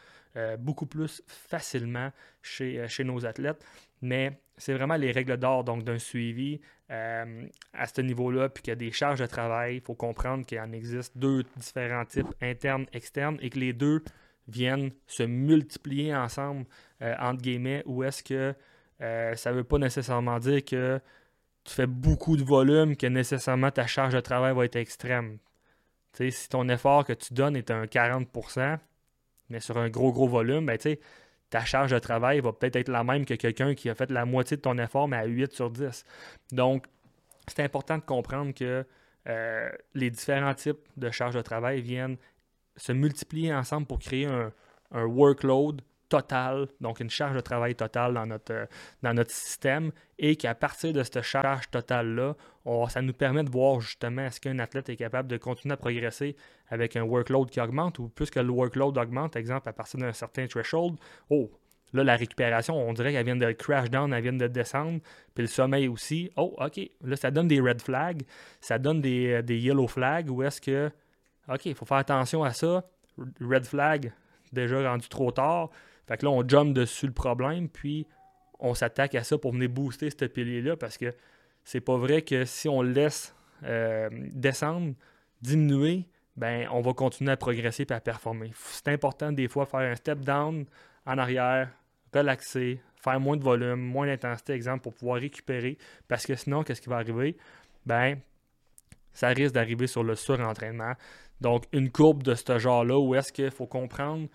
beaucoup 0.61 0.87
plus 0.87 1.25
facilement 1.27 2.13
chez, 2.41 2.87
chez 2.87 3.03
nos 3.03 3.27
athlètes 3.27 3.65
mais 4.03 4.41
c'est 4.61 4.75
vraiment 4.75 4.97
les 4.97 5.11
règles 5.11 5.37
d'or 5.39 5.65
donc 5.65 5.85
d'un 5.85 5.99
suivi 5.99 6.61
euh, 6.91 7.47
à 7.73 7.87
ce 7.87 8.01
niveau-là, 8.01 8.49
puis 8.49 8.63
qu'il 8.63 8.71
y 8.71 8.73
a 8.73 8.77
des 8.77 8.93
charges 8.93 9.21
de 9.21 9.27
travail. 9.27 9.77
Il 9.77 9.81
faut 9.81 9.95
comprendre 9.95 10.45
qu'il 10.45 10.61
en 10.61 10.73
existe 10.73 11.17
deux 11.17 11.45
différents 11.57 12.05
types, 12.05 12.33
internes, 12.43 12.87
externes, 12.93 13.39
et 13.41 13.51
que 13.51 13.59
les 13.59 13.73
deux 13.73 14.05
viennent 14.49 14.91
se 15.07 15.23
multiplier 15.23 16.15
ensemble, 16.15 16.67
euh, 17.03 17.15
entre 17.21 17.41
guillemets, 17.41 17.83
ou 17.87 18.05
est-ce 18.05 18.23
que 18.23 18.55
euh, 19.01 19.35
ça 19.35 19.51
ne 19.51 19.57
veut 19.57 19.65
pas 19.65 19.79
nécessairement 19.79 20.39
dire 20.39 20.65
que 20.65 21.01
tu 21.65 21.75
fais 21.75 21.87
beaucoup 21.87 22.37
de 22.37 22.45
volume, 22.45 22.97
que 22.97 23.07
nécessairement 23.07 23.71
ta 23.71 23.87
charge 23.87 24.13
de 24.13 24.21
travail 24.21 24.55
va 24.55 24.65
être 24.65 24.77
extrême. 24.77 25.39
sais, 26.13 26.31
si 26.31 26.49
ton 26.49 26.69
effort 26.69 27.05
que 27.05 27.13
tu 27.13 27.33
donnes 27.33 27.57
est 27.57 27.71
un 27.71 27.85
40%, 27.85 28.79
mais 29.49 29.61
sur 29.61 29.79
un 29.79 29.89
gros, 29.89 30.13
gros 30.13 30.29
volume, 30.29 30.67
ben, 30.67 30.77
tu 30.77 30.91
sais, 30.91 31.01
ta 31.51 31.65
charge 31.65 31.91
de 31.91 31.99
travail 31.99 32.41
va 32.41 32.53
peut-être 32.53 32.77
être 32.77 32.89
la 32.89 33.05
même 33.05 33.25
que 33.25 33.35
quelqu'un 33.35 33.75
qui 33.75 33.91
a 33.91 33.95
fait 33.95 34.11
la 34.11 34.25
moitié 34.25 34.57
de 34.57 34.63
ton 34.63 34.79
effort, 34.79 35.09
mais 35.09 35.17
à 35.17 35.25
8 35.25 35.53
sur 35.53 35.71
10. 35.71 36.05
Donc, 36.53 36.87
c'est 37.49 37.63
important 37.63 37.99
de 37.99 38.03
comprendre 38.03 38.55
que 38.55 38.87
euh, 39.29 39.71
les 39.95 40.11
différents 40.11 40.55
types 40.55 40.79
de 40.97 41.11
charges 41.11 41.35
de 41.35 41.43
travail 41.43 41.81
viennent 41.83 42.17
se 42.77 42.93
multiplier 42.93 43.53
ensemble 43.53 43.87
pour 43.87 43.99
créer 43.99 44.27
un, 44.27 44.53
un 44.93 45.05
workload 45.05 45.83
total, 46.11 46.67
donc 46.81 47.01
une 47.01 47.09
charge 47.09 47.35
de 47.35 47.41
travail 47.41 47.75
totale 47.75 48.13
dans 48.13 48.27
notre, 48.27 48.53
euh, 48.53 48.67
dans 49.03 49.15
notre 49.15 49.31
système, 49.31 49.93
et 50.19 50.37
qu'à 50.37 50.55
partir 50.55 50.93
de 50.93 51.03
cette 51.03 51.23
charge 51.23 51.71
totale-là, 51.71 52.35
ça 52.89 53.01
nous 53.01 53.15
permet 53.15 53.43
de 53.43 53.51
voir 53.51 53.81
justement 53.81 54.23
est-ce 54.23 54.41
qu'un 54.41 54.59
athlète 54.59 54.91
est 54.91 54.97
capable 54.97 55.29
de 55.29 55.39
continuer 55.39 55.73
à 55.73 55.77
progresser 55.79 56.37
avec 56.69 56.97
un 56.97 57.03
workload 57.03 57.49
qui 57.49 57.61
augmente, 57.61 57.99
ou 57.99 58.09
plus 58.09 58.29
que 58.29 58.41
le 58.41 58.51
workload 58.51 58.99
augmente, 58.99 59.37
exemple 59.37 59.69
à 59.69 59.73
partir 59.73 60.01
d'un 60.01 60.13
certain 60.13 60.47
threshold, 60.47 60.99
oh, 61.31 61.51
là, 61.93 62.05
la 62.05 62.17
récupération, 62.17 62.77
on 62.77 62.93
dirait 62.93 63.13
qu'elle 63.13 63.25
vient 63.25 63.37
de 63.37 63.53
crash 63.53 63.89
down, 63.89 64.13
elle 64.13 64.23
vient 64.23 64.33
de 64.33 64.47
descendre, 64.47 65.01
puis 65.35 65.45
le 65.45 65.49
sommeil 65.49 65.89
aussi, 65.89 66.31
oh, 66.37 66.55
ok, 66.59 66.81
là, 67.03 67.17
ça 67.17 67.31
donne 67.31 67.49
des 67.49 67.61
red 67.61 67.81
flags, 67.81 68.23
ça 68.61 68.79
donne 68.79 69.01
des, 69.01 69.33
euh, 69.33 69.43
des 69.43 69.59
yellow 69.59 69.87
flags, 69.87 70.29
ou 70.31 70.43
est-ce 70.43 70.61
que, 70.61 70.91
ok, 71.49 71.67
il 71.67 71.75
faut 71.75 71.87
faire 71.87 71.99
attention 71.99 72.45
à 72.45 72.53
ça, 72.53 72.85
red 73.41 73.65
flag, 73.65 74.13
déjà 74.53 74.91
rendu 74.91 75.09
trop 75.09 75.31
tard, 75.31 75.71
fait 76.11 76.17
que 76.17 76.27
là, 76.27 76.33
on 76.33 76.47
jump 76.47 76.75
dessus 76.75 77.07
le 77.07 77.13
problème, 77.13 77.69
puis 77.69 78.05
on 78.59 78.75
s'attaque 78.75 79.15
à 79.15 79.23
ça 79.23 79.39
pour 79.39 79.53
venir 79.53 79.71
booster 79.71 80.11
ce 80.11 80.25
pilier-là 80.25 80.77
parce 80.77 80.99
que 80.99 81.15
c'est 81.63 81.81
pas 81.81 81.97
vrai 81.97 82.23
que 82.23 82.45
si 82.45 82.69
on 82.69 82.83
le 82.83 82.91
laisse 82.91 83.33
euh, 83.63 84.09
descendre, 84.33 84.95
diminuer, 85.41 86.09
ben 86.37 86.67
on 86.73 86.81
va 86.81 86.95
continuer 86.95 87.31
à 87.31 87.37
progresser 87.37 87.87
et 87.89 87.93
à 87.93 88.01
performer. 88.01 88.51
C'est 88.57 88.89
important 88.89 89.31
des 89.31 89.47
fois 89.47 89.67
faire 89.67 89.81
un 89.81 89.95
step 89.95 90.21
down 90.23 90.67
en 91.07 91.17
arrière, 91.17 91.71
relaxer, 92.13 92.81
faire 92.97 93.21
moins 93.21 93.37
de 93.37 93.45
volume, 93.45 93.81
moins 93.81 94.09
d'intensité, 94.09 94.55
exemple, 94.55 94.83
pour 94.83 94.95
pouvoir 94.95 95.21
récupérer. 95.21 95.79
Parce 96.09 96.27
que 96.27 96.35
sinon, 96.35 96.65
qu'est-ce 96.65 96.81
qui 96.81 96.89
va 96.89 96.97
arriver? 96.97 97.37
Ben, 97.87 98.19
ça 99.13 99.29
risque 99.29 99.55
d'arriver 99.55 99.87
sur 99.87 100.03
le 100.03 100.17
surentraînement. 100.17 100.95
Donc, 101.41 101.67
une 101.73 101.93
courbe 101.93 102.25
de 102.25 102.35
ce 102.35 102.59
genre-là 102.59 102.99
où 102.99 103.15
est-ce 103.15 103.33
qu'il 103.33 103.53
faut 103.53 103.69
comprendre 103.69 104.29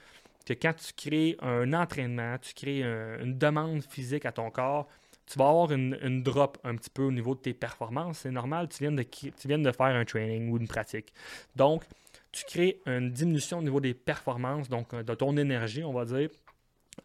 que 0.46 0.54
quand 0.54 0.74
tu 0.74 0.94
crées 0.94 1.38
un 1.42 1.74
entraînement, 1.74 2.38
tu 2.40 2.54
crées 2.54 2.84
une 2.84 3.38
demande 3.38 3.82
physique 3.84 4.26
à 4.26 4.32
ton 4.32 4.52
corps, 4.52 4.88
tu 5.26 5.40
vas 5.40 5.50
avoir 5.50 5.72
une, 5.72 6.24
drop 6.24 6.58
un 6.64 6.76
petit 6.76 6.90
peu 6.90 7.04
au 7.04 7.12
niveau 7.12 7.36
de 7.36 7.40
tes 7.40 7.54
performances. 7.54 8.20
C'est 8.20 8.32
normal, 8.32 8.70
tu 8.70 8.84
viens, 8.84 8.92
de, 8.92 9.04
tu 9.04 9.32
viens 9.48 9.58
de 9.58 9.72
faire 9.72 9.88
un 9.88 10.06
training 10.06 10.50
ou 10.52 10.58
une 10.58 10.68
pratique. 10.68 11.14
Donc, 11.56 11.84
tu 12.32 12.44
crées 12.46 12.82
une 12.86 13.12
diminution 13.12 13.60
au 13.60 13.62
niveau 13.62 13.80
des 13.80 13.94
performances, 13.94 14.70
donc 14.70 14.94
euh, 14.94 15.04
de 15.04 15.14
ton 15.16 15.36
énergie, 15.38 15.84
on 15.84 15.94
va 15.94 16.06
dire, 16.06 16.30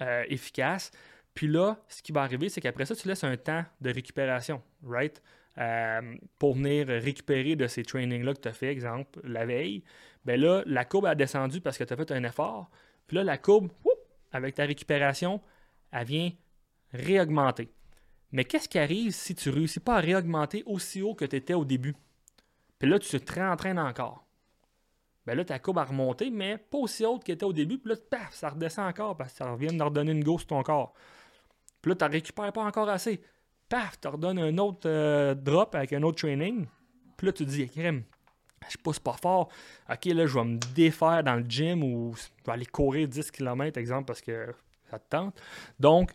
euh, 0.02 0.24
efficace. 0.28 0.90
Puis 1.34 1.46
là, 1.46 1.78
ce 1.88 2.02
qui 2.02 2.12
va 2.12 2.22
arriver, 2.22 2.48
c'est 2.48 2.60
qu'après 2.60 2.84
ça, 2.84 2.96
tu 2.96 3.08
laisses 3.08 3.24
un 3.24 3.36
temps 3.36 3.64
de 3.80 3.90
récupération, 3.90 4.60
right? 4.84 5.22
Euh, 5.58 6.16
pour 6.38 6.54
venir 6.54 6.88
récupérer 6.88 7.54
de 7.56 7.66
ces 7.66 7.84
trainings-là 7.84 8.34
que 8.34 8.40
tu 8.40 8.48
as 8.48 8.52
fait, 8.52 8.68
exemple, 8.68 9.20
la 9.24 9.46
veille. 9.46 9.82
Bien 10.24 10.36
là, 10.36 10.62
la 10.66 10.84
courbe 10.84 11.06
a 11.06 11.14
descendu 11.14 11.60
parce 11.60 11.78
que 11.78 11.84
tu 11.84 11.92
as 11.92 11.96
fait 11.96 12.10
un 12.12 12.24
effort. 12.24 12.70
Puis 13.10 13.16
là, 13.16 13.24
la 13.24 13.38
courbe, 13.38 13.72
avec 14.30 14.54
ta 14.54 14.64
récupération, 14.64 15.40
elle 15.90 16.06
vient 16.06 16.30
réaugmenter. 16.92 17.68
Mais 18.30 18.44
qu'est-ce 18.44 18.68
qui 18.68 18.78
arrive 18.78 19.10
si 19.10 19.34
tu 19.34 19.48
ne 19.48 19.54
réussis 19.56 19.80
pas 19.80 19.96
à 19.96 20.00
réaugmenter 20.00 20.62
aussi 20.64 21.02
haut 21.02 21.16
que 21.16 21.24
tu 21.24 21.34
étais 21.34 21.54
au 21.54 21.64
début? 21.64 21.96
Puis 22.78 22.88
là, 22.88 23.00
tu 23.00 23.20
te 23.20 23.32
réentraînes 23.32 23.80
encore. 23.80 24.24
Bien 25.26 25.34
là, 25.34 25.44
ta 25.44 25.58
courbe 25.58 25.78
a 25.78 25.84
remonté, 25.86 26.30
mais 26.30 26.56
pas 26.56 26.78
aussi 26.78 27.04
haute 27.04 27.24
qu'elle 27.24 27.34
était 27.34 27.44
au 27.44 27.52
début. 27.52 27.78
Puis 27.78 27.90
là, 27.90 27.96
paf, 28.08 28.32
ça 28.32 28.50
redescend 28.50 28.86
encore 28.86 29.16
parce 29.16 29.32
que 29.32 29.38
ça 29.38 29.50
revient 29.50 29.76
de 29.76 29.82
redonner 29.82 30.12
une 30.12 30.22
gauche 30.22 30.42
sur 30.42 30.50
ton 30.50 30.62
corps. 30.62 30.92
Puis 31.82 31.88
là, 31.88 31.96
tu 31.96 32.04
ne 32.04 32.10
récupères 32.10 32.52
pas 32.52 32.62
encore 32.62 32.90
assez. 32.90 33.20
Paf, 33.68 34.00
tu 34.00 34.06
redonnes 34.06 34.38
un 34.38 34.56
autre 34.58 34.88
euh, 34.88 35.34
drop 35.34 35.74
avec 35.74 35.92
un 35.94 36.04
autre 36.04 36.18
training. 36.18 36.64
Puis 37.16 37.26
là, 37.26 37.32
tu 37.32 37.44
te 37.44 37.50
dis, 37.50 37.68
crème, 37.68 38.04
je 38.68 38.76
pousse 38.76 38.98
pas 38.98 39.14
fort. 39.14 39.48
OK, 39.90 40.04
là, 40.06 40.26
je 40.26 40.34
vais 40.34 40.44
me 40.44 40.58
défaire 40.74 41.22
dans 41.24 41.36
le 41.36 41.44
gym 41.48 41.82
ou 41.82 42.14
je 42.14 42.46
vais 42.46 42.52
aller 42.52 42.66
courir 42.66 43.08
10 43.08 43.30
km, 43.30 43.78
exemple, 43.78 44.06
parce 44.06 44.20
que 44.20 44.54
ça 44.90 44.98
te 44.98 45.08
tente. 45.08 45.40
Donc, 45.78 46.12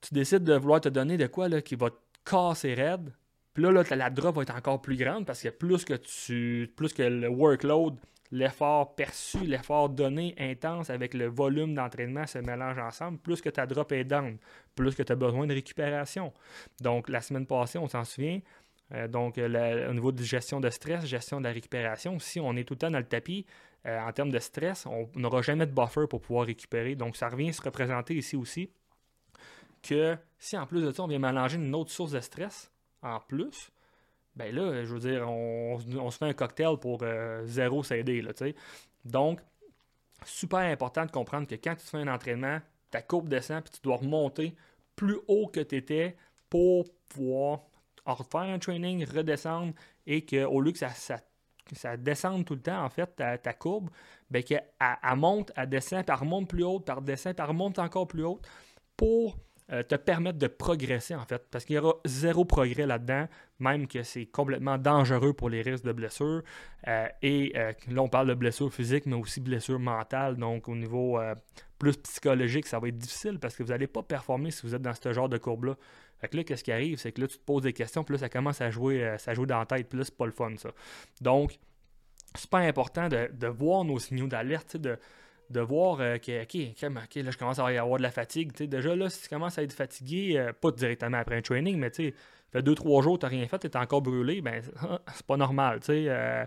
tu 0.00 0.14
décides 0.14 0.44
de 0.44 0.54
vouloir 0.54 0.80
te 0.80 0.88
donner 0.88 1.16
de 1.16 1.26
quoi 1.26 1.48
là, 1.48 1.60
qui 1.60 1.74
va 1.74 1.90
te 1.90 1.96
casser 2.24 2.74
raide. 2.74 3.12
Puis 3.54 3.62
là, 3.62 3.72
là, 3.72 3.82
la 3.90 4.10
drop 4.10 4.36
va 4.36 4.42
être 4.42 4.54
encore 4.54 4.80
plus 4.80 4.96
grande 4.96 5.26
parce 5.26 5.42
que 5.42 5.48
plus 5.48 5.84
que 5.84 5.94
tu. 5.94 6.72
plus 6.76 6.92
que 6.92 7.02
le 7.02 7.28
workload, 7.28 7.98
l'effort 8.30 8.94
perçu, 8.94 9.38
l'effort 9.38 9.88
donné 9.88 10.34
intense 10.38 10.90
avec 10.90 11.14
le 11.14 11.26
volume 11.26 11.74
d'entraînement 11.74 12.26
se 12.26 12.38
mélangent 12.38 12.78
ensemble, 12.78 13.18
plus 13.18 13.40
que 13.40 13.48
ta 13.48 13.66
drop 13.66 13.90
est 13.92 14.04
down, 14.04 14.36
plus 14.74 14.94
que 14.94 15.02
tu 15.02 15.12
as 15.12 15.16
besoin 15.16 15.46
de 15.46 15.54
récupération. 15.54 16.32
Donc, 16.80 17.08
la 17.08 17.20
semaine 17.20 17.46
passée, 17.46 17.78
on 17.78 17.88
s'en 17.88 18.04
souvient, 18.04 18.40
euh, 18.94 19.08
donc, 19.08 19.38
euh, 19.38 19.90
au 19.90 19.92
niveau 19.92 20.12
de 20.12 20.22
gestion 20.22 20.60
de 20.60 20.70
stress, 20.70 21.04
gestion 21.04 21.38
de 21.38 21.44
la 21.44 21.52
récupération, 21.52 22.18
si 22.18 22.40
on 22.40 22.56
est 22.56 22.64
tout 22.64 22.74
le 22.74 22.78
temps 22.78 22.90
dans 22.90 22.98
le 22.98 23.06
tapis, 23.06 23.44
euh, 23.86 23.98
en 24.00 24.12
termes 24.12 24.30
de 24.30 24.38
stress, 24.38 24.86
on 24.86 25.08
n'aura 25.14 25.42
jamais 25.42 25.66
de 25.66 25.72
buffer 25.72 26.06
pour 26.08 26.20
pouvoir 26.20 26.46
récupérer. 26.46 26.94
Donc, 26.94 27.16
ça 27.16 27.28
revient 27.28 27.52
se 27.52 27.62
représenter 27.62 28.14
ici 28.14 28.36
aussi 28.36 28.70
que 29.82 30.16
si 30.38 30.56
en 30.56 30.66
plus 30.66 30.82
de 30.82 30.90
ça, 30.90 31.04
on 31.04 31.06
vient 31.06 31.18
mélanger 31.18 31.56
une 31.56 31.74
autre 31.74 31.90
source 31.90 32.12
de 32.12 32.20
stress 32.20 32.72
en 33.02 33.20
plus, 33.20 33.70
ben 34.34 34.54
là, 34.54 34.84
je 34.84 34.92
veux 34.92 35.00
dire, 35.00 35.28
on, 35.28 35.78
se 35.78 36.18
fait 36.18 36.26
un 36.26 36.32
cocktail 36.32 36.76
pour 36.80 37.04
zéro 37.44 37.82
s'aider. 37.82 38.24
Donc, 39.04 39.40
super 40.24 40.60
important 40.60 41.06
de 41.06 41.10
comprendre 41.10 41.46
que 41.46 41.54
quand 41.54 41.76
tu 41.76 41.86
fais 41.86 41.98
un 41.98 42.08
entraînement, 42.08 42.60
ta 42.90 43.02
courbe 43.02 43.28
descend 43.28 43.62
puis 43.62 43.72
tu 43.74 43.80
dois 43.82 43.96
remonter 43.96 44.54
plus 44.96 45.18
haut 45.28 45.46
que 45.46 45.60
tu 45.60 45.76
étais 45.76 46.16
pour 46.50 46.86
pouvoir 47.08 47.60
refaire 48.14 48.42
un 48.42 48.58
training, 48.58 49.04
redescendre 49.04 49.72
et 50.06 50.24
qu'au 50.24 50.60
lieu 50.60 50.72
que 50.72 50.78
ça, 50.78 50.90
ça, 50.90 51.96
descende 51.96 52.44
tout 52.44 52.54
le 52.54 52.62
temps, 52.62 52.84
en 52.84 52.88
fait, 52.88 53.14
ta, 53.16 53.52
courbe, 53.52 53.90
ben 54.30 54.42
qu'elle 54.42 54.64
elle 54.80 55.16
monte, 55.16 55.52
elle 55.56 55.68
descend, 55.68 56.04
elle 56.06 56.14
remonte 56.14 56.48
plus 56.48 56.64
haute, 56.64 56.88
elle 56.88 56.94
redescend, 56.96 57.34
puis 57.34 57.42
elle 57.42 57.48
remonte 57.50 57.78
encore 57.78 58.08
plus 58.08 58.24
haute 58.24 58.46
pour 58.96 59.38
euh, 59.70 59.82
te 59.82 59.96
permettre 59.96 60.38
de 60.38 60.46
progresser, 60.46 61.14
en 61.14 61.26
fait. 61.26 61.46
Parce 61.50 61.66
qu'il 61.66 61.76
y 61.76 61.78
aura 61.78 61.96
zéro 62.06 62.46
progrès 62.46 62.86
là-dedans, 62.86 63.28
même 63.58 63.86
que 63.86 64.02
c'est 64.02 64.24
complètement 64.24 64.78
dangereux 64.78 65.34
pour 65.34 65.50
les 65.50 65.60
risques 65.60 65.84
de 65.84 65.92
blessures. 65.92 66.42
Euh, 66.86 67.06
et 67.20 67.52
euh, 67.54 67.72
là, 67.90 68.02
on 68.02 68.08
parle 68.08 68.28
de 68.28 68.34
blessures 68.34 68.72
physiques, 68.72 69.04
mais 69.04 69.16
aussi 69.16 69.42
blessures 69.42 69.78
mentales. 69.78 70.36
Donc, 70.36 70.68
au 70.68 70.74
niveau 70.74 71.20
plus 71.78 71.98
psychologique, 71.98 72.66
ça 72.66 72.78
va 72.78 72.88
être 72.88 72.96
difficile 72.96 73.38
parce 73.38 73.56
que 73.56 73.62
vous 73.62 73.68
n'allez 73.68 73.86
pas 73.86 74.02
performer 74.02 74.50
si 74.50 74.66
vous 74.66 74.74
êtes 74.74 74.80
dans 74.80 74.94
ce 74.94 75.12
genre 75.12 75.28
de 75.28 75.36
courbe-là. 75.36 75.76
Fait 76.20 76.28
que 76.28 76.36
là, 76.36 76.44
qu'est-ce 76.44 76.64
qui 76.64 76.72
arrive? 76.72 76.98
C'est 76.98 77.12
que 77.12 77.20
là, 77.20 77.28
tu 77.28 77.38
te 77.38 77.44
poses 77.44 77.62
des 77.62 77.72
questions, 77.72 78.04
puis 78.04 78.14
là, 78.14 78.18
ça 78.18 78.28
commence 78.28 78.60
à 78.60 78.70
jouer, 78.70 79.04
euh, 79.04 79.18
ça 79.18 79.34
joue 79.34 79.46
dans 79.46 79.58
la 79.58 79.66
tête, 79.66 79.88
puis 79.88 79.98
là, 79.98 80.04
c'est 80.04 80.16
pas 80.16 80.26
le 80.26 80.32
fun, 80.32 80.56
ça. 80.56 80.70
Donc, 81.20 81.58
c'est 82.34 82.50
pas 82.50 82.58
important 82.58 83.08
de, 83.08 83.46
voir 83.46 83.84
nos 83.84 83.98
signaux 83.98 84.26
d'alerte, 84.26 84.76
de, 84.76 84.98
de 85.50 85.60
voir 85.60 86.00
euh, 86.00 86.18
que, 86.18 86.42
OK, 86.42 87.14
là, 87.14 87.30
je 87.30 87.38
commence 87.38 87.58
à 87.58 87.66
avoir 87.66 87.98
de 87.98 88.02
la 88.02 88.10
fatigue. 88.10 88.52
déjà, 88.52 88.94
là, 88.94 89.08
si 89.08 89.22
tu 89.22 89.28
commences 89.28 89.58
à 89.58 89.62
être 89.62 89.72
fatigué, 89.72 90.38
euh, 90.38 90.52
pas 90.52 90.70
directement 90.70 91.18
après 91.18 91.36
un 91.36 91.42
training, 91.42 91.78
mais 91.78 91.90
tu 91.90 92.14
fait 92.50 92.62
deux, 92.62 92.74
trois 92.74 93.02
jours, 93.02 93.18
tu 93.18 93.26
n'as 93.26 93.30
rien 93.30 93.46
fait, 93.46 93.58
tu 93.58 93.66
es 93.66 93.76
encore 93.76 94.00
brûlé, 94.00 94.40
ben, 94.40 94.62
c'est 95.14 95.26
pas 95.26 95.36
normal. 95.36 95.80
Euh, 95.88 96.46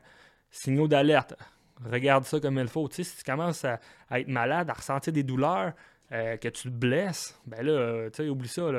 signaux 0.50 0.88
d'alerte. 0.88 1.36
Regarde 1.84 2.26
ça 2.26 2.40
comme 2.40 2.60
il 2.60 2.68
faut. 2.68 2.88
si 2.92 3.04
tu 3.04 3.24
commences 3.24 3.66
à, 3.66 3.80
être 4.12 4.28
malade, 4.28 4.70
à 4.70 4.74
ressentir 4.74 5.14
des 5.14 5.24
douleurs, 5.24 5.74
que 6.12 6.50
tu 6.50 6.64
te 6.64 6.68
blesses, 6.68 7.40
ben 7.48 7.66
là, 7.66 8.10
tu 8.10 8.28
oublie 8.28 8.50
ça. 8.50 8.70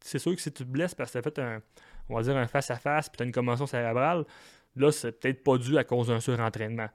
C'est 0.00 0.18
sûr 0.18 0.34
que 0.34 0.40
si 0.40 0.50
tu 0.52 0.64
te 0.64 0.68
blesses 0.68 0.94
parce 0.94 1.12
que 1.12 1.18
tu 1.18 1.18
as 1.18 1.22
fait 1.22 1.38
un, 1.38 1.62
on 2.08 2.16
va 2.16 2.22
dire, 2.22 2.36
un 2.36 2.46
face-à-face, 2.46 3.08
puis 3.08 3.18
tu 3.18 3.22
as 3.22 3.26
une 3.26 3.32
commotion 3.32 3.66
cérébrale, 3.66 4.24
là, 4.76 4.92
c'est 4.92 5.12
peut-être 5.12 5.42
pas 5.44 5.58
dû 5.58 5.76
à 5.78 5.84
cause 5.84 6.08
d'un 6.08 6.20
surentraînement. 6.20 6.88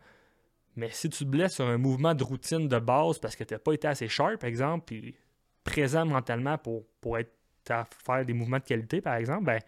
Mais 0.75 0.89
si 0.91 1.09
tu 1.09 1.23
te 1.23 1.29
blesses 1.29 1.55
sur 1.55 1.65
un 1.65 1.77
mouvement 1.77 2.13
de 2.13 2.23
routine 2.23 2.67
de 2.67 2.79
base 2.79 3.19
parce 3.19 3.35
que 3.35 3.43
tu 3.43 3.53
n'as 3.53 3.59
pas 3.59 3.73
été 3.73 3.87
assez 3.87 4.07
sharp, 4.07 4.37
par 4.39 4.49
exemple, 4.49 4.85
puis 4.85 5.15
présent 5.63 6.05
mentalement 6.05 6.57
pour, 6.57 6.85
pour 6.99 7.17
être 7.17 7.31
à 7.69 7.85
faire 8.05 8.25
des 8.25 8.33
mouvements 8.33 8.59
de 8.59 8.63
qualité, 8.63 9.01
par 9.01 9.15
exemple, 9.15 9.45
ben, 9.45 9.59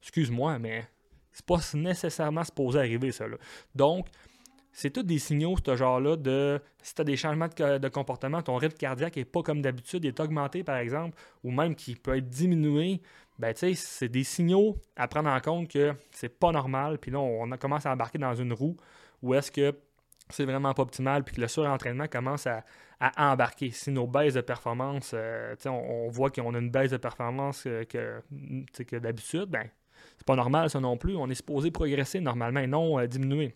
excuse-moi, 0.00 0.58
mais 0.58 0.86
c'est 1.32 1.44
pas 1.44 1.58
nécessairement 1.74 2.44
supposé 2.44 2.78
arriver, 2.78 3.12
ça. 3.12 3.26
Donc, 3.74 4.06
c'est 4.74 4.90
tous 4.90 5.04
des 5.04 5.20
signaux, 5.20 5.54
ce 5.64 5.76
genre-là, 5.76 6.16
de 6.16 6.60
si 6.82 6.94
tu 6.96 7.00
as 7.00 7.04
des 7.04 7.16
changements 7.16 7.46
de, 7.46 7.88
comportement, 7.88 8.42
ton 8.42 8.56
rythme 8.56 8.76
cardiaque 8.76 9.16
n'est 9.16 9.24
pas 9.24 9.42
comme 9.42 9.62
d'habitude, 9.62 10.04
est 10.04 10.18
augmenté, 10.18 10.64
par 10.64 10.76
exemple, 10.76 11.16
ou 11.44 11.52
même 11.52 11.76
qu'il 11.76 11.96
peut 11.96 12.16
être 12.16 12.28
diminué, 12.28 13.00
ben, 13.38 13.54
tu 13.54 13.60
sais, 13.60 13.74
c'est 13.74 14.08
des 14.08 14.24
signaux 14.24 14.76
à 14.96 15.06
prendre 15.06 15.30
en 15.30 15.40
compte 15.40 15.68
que 15.68 15.94
c'est 16.10 16.28
pas 16.28 16.50
normal, 16.50 16.98
puis 16.98 17.12
là, 17.12 17.20
on 17.20 17.48
commence 17.56 17.86
à 17.86 17.92
embarquer 17.92 18.18
dans 18.18 18.34
une 18.34 18.52
roue 18.52 18.76
où 19.22 19.32
est-ce 19.34 19.52
que 19.52 19.78
c'est 20.28 20.44
vraiment 20.44 20.74
pas 20.74 20.82
optimal, 20.82 21.22
puis 21.22 21.36
que 21.36 21.40
le 21.40 21.48
surentraînement 21.48 22.08
commence 22.08 22.48
à, 22.48 22.64
embarquer. 23.16 23.70
Si 23.70 23.90
nos 23.90 24.06
baisses 24.06 24.34
de 24.34 24.40
performance, 24.40 25.12
euh, 25.14 25.54
on, 25.66 26.08
voit 26.08 26.30
qu'on 26.30 26.54
a 26.54 26.58
une 26.58 26.70
baisse 26.70 26.90
de 26.90 26.96
performance 26.96 27.62
que, 27.62 28.22
que 28.86 28.96
d'habitude, 28.96 29.46
ben, 29.46 29.68
c'est 30.16 30.26
pas 30.26 30.36
normal 30.36 30.70
ça 30.70 30.80
non 30.80 30.96
plus. 30.96 31.14
On 31.14 31.28
est 31.28 31.34
supposé 31.34 31.70
progresser 31.70 32.20
normalement 32.20 32.60
et 32.60 32.66
non 32.66 32.98
euh, 32.98 33.06
diminuer. 33.06 33.54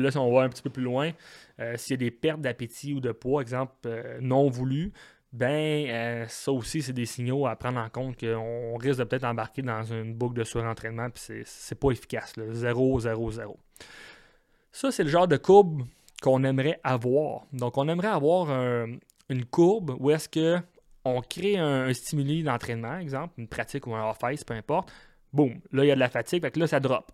Là, 0.00 0.10
si 0.10 0.18
on 0.18 0.32
va 0.32 0.42
un 0.42 0.48
petit 0.48 0.62
peu 0.62 0.70
plus 0.70 0.82
loin, 0.82 1.10
euh, 1.60 1.76
s'il 1.76 1.92
y 1.92 1.94
a 1.94 1.96
des 1.98 2.10
pertes 2.10 2.40
d'appétit 2.40 2.94
ou 2.94 3.00
de 3.00 3.12
poids, 3.12 3.42
exemple 3.42 3.88
non 4.20 4.48
voulu, 4.48 4.92
ben 5.32 6.26
ça 6.28 6.50
aussi, 6.50 6.82
c'est 6.82 6.92
des 6.92 7.06
signaux 7.06 7.46
à 7.46 7.54
prendre 7.54 7.78
en 7.78 7.88
compte 7.88 8.18
qu'on 8.18 8.76
risque 8.76 8.98
de 8.98 9.04
peut-être 9.04 9.24
embarquer 9.24 9.62
dans 9.62 9.84
une 9.84 10.12
boucle 10.12 10.34
de 10.34 10.44
surentraînement, 10.44 11.08
puis 11.10 11.42
c'est 11.44 11.78
pas 11.78 11.90
efficace. 11.90 12.34
0, 12.36 13.00
0, 13.00 13.30
0. 13.30 13.56
Ça, 14.72 14.90
c'est 14.90 15.04
le 15.04 15.08
genre 15.08 15.28
de 15.28 15.36
courbe 15.36 15.84
qu'on 16.20 16.42
aimerait 16.42 16.80
avoir. 16.82 17.46
Donc, 17.52 17.78
on 17.78 17.86
aimerait 17.88 18.08
avoir 18.08 18.50
une 19.28 19.44
courbe 19.44 19.96
où 20.00 20.10
est-ce 20.10 20.28
que 20.28 20.60
on 21.04 21.20
crée 21.22 21.56
un, 21.56 21.92
stimuli 21.92 22.42
d'entraînement, 22.42 22.98
exemple, 22.98 23.34
une 23.38 23.48
pratique 23.48 23.86
ou 23.86 23.94
un 23.94 24.10
off-ice, 24.10 24.44
peu 24.44 24.54
importe. 24.54 24.92
Boum, 25.32 25.60
là, 25.72 25.84
il 25.84 25.88
y 25.88 25.90
a 25.90 25.94
de 25.94 26.00
la 26.00 26.08
fatigue, 26.08 26.42
fait 26.42 26.50
que 26.50 26.60
là, 26.60 26.66
ça 26.66 26.80
drop. 26.80 27.12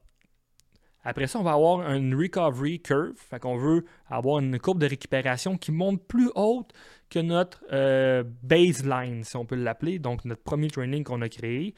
Après 1.08 1.28
ça, 1.28 1.38
on 1.38 1.44
va 1.44 1.52
avoir 1.52 1.88
une 1.92 2.14
recovery 2.14 2.80
curve, 2.80 3.14
fait 3.16 3.38
qu'on 3.38 3.56
veut 3.56 3.84
avoir 4.08 4.40
une 4.40 4.58
courbe 4.58 4.80
de 4.80 4.86
récupération 4.86 5.56
qui 5.56 5.70
monte 5.70 6.02
plus 6.04 6.30
haute 6.34 6.72
que 7.10 7.20
notre 7.20 7.64
euh, 7.72 8.24
baseline, 8.42 9.22
si 9.22 9.36
on 9.36 9.46
peut 9.46 9.54
l'appeler, 9.54 10.00
donc 10.00 10.24
notre 10.24 10.42
premier 10.42 10.68
training 10.68 11.04
qu'on 11.04 11.22
a 11.22 11.28
créé, 11.28 11.76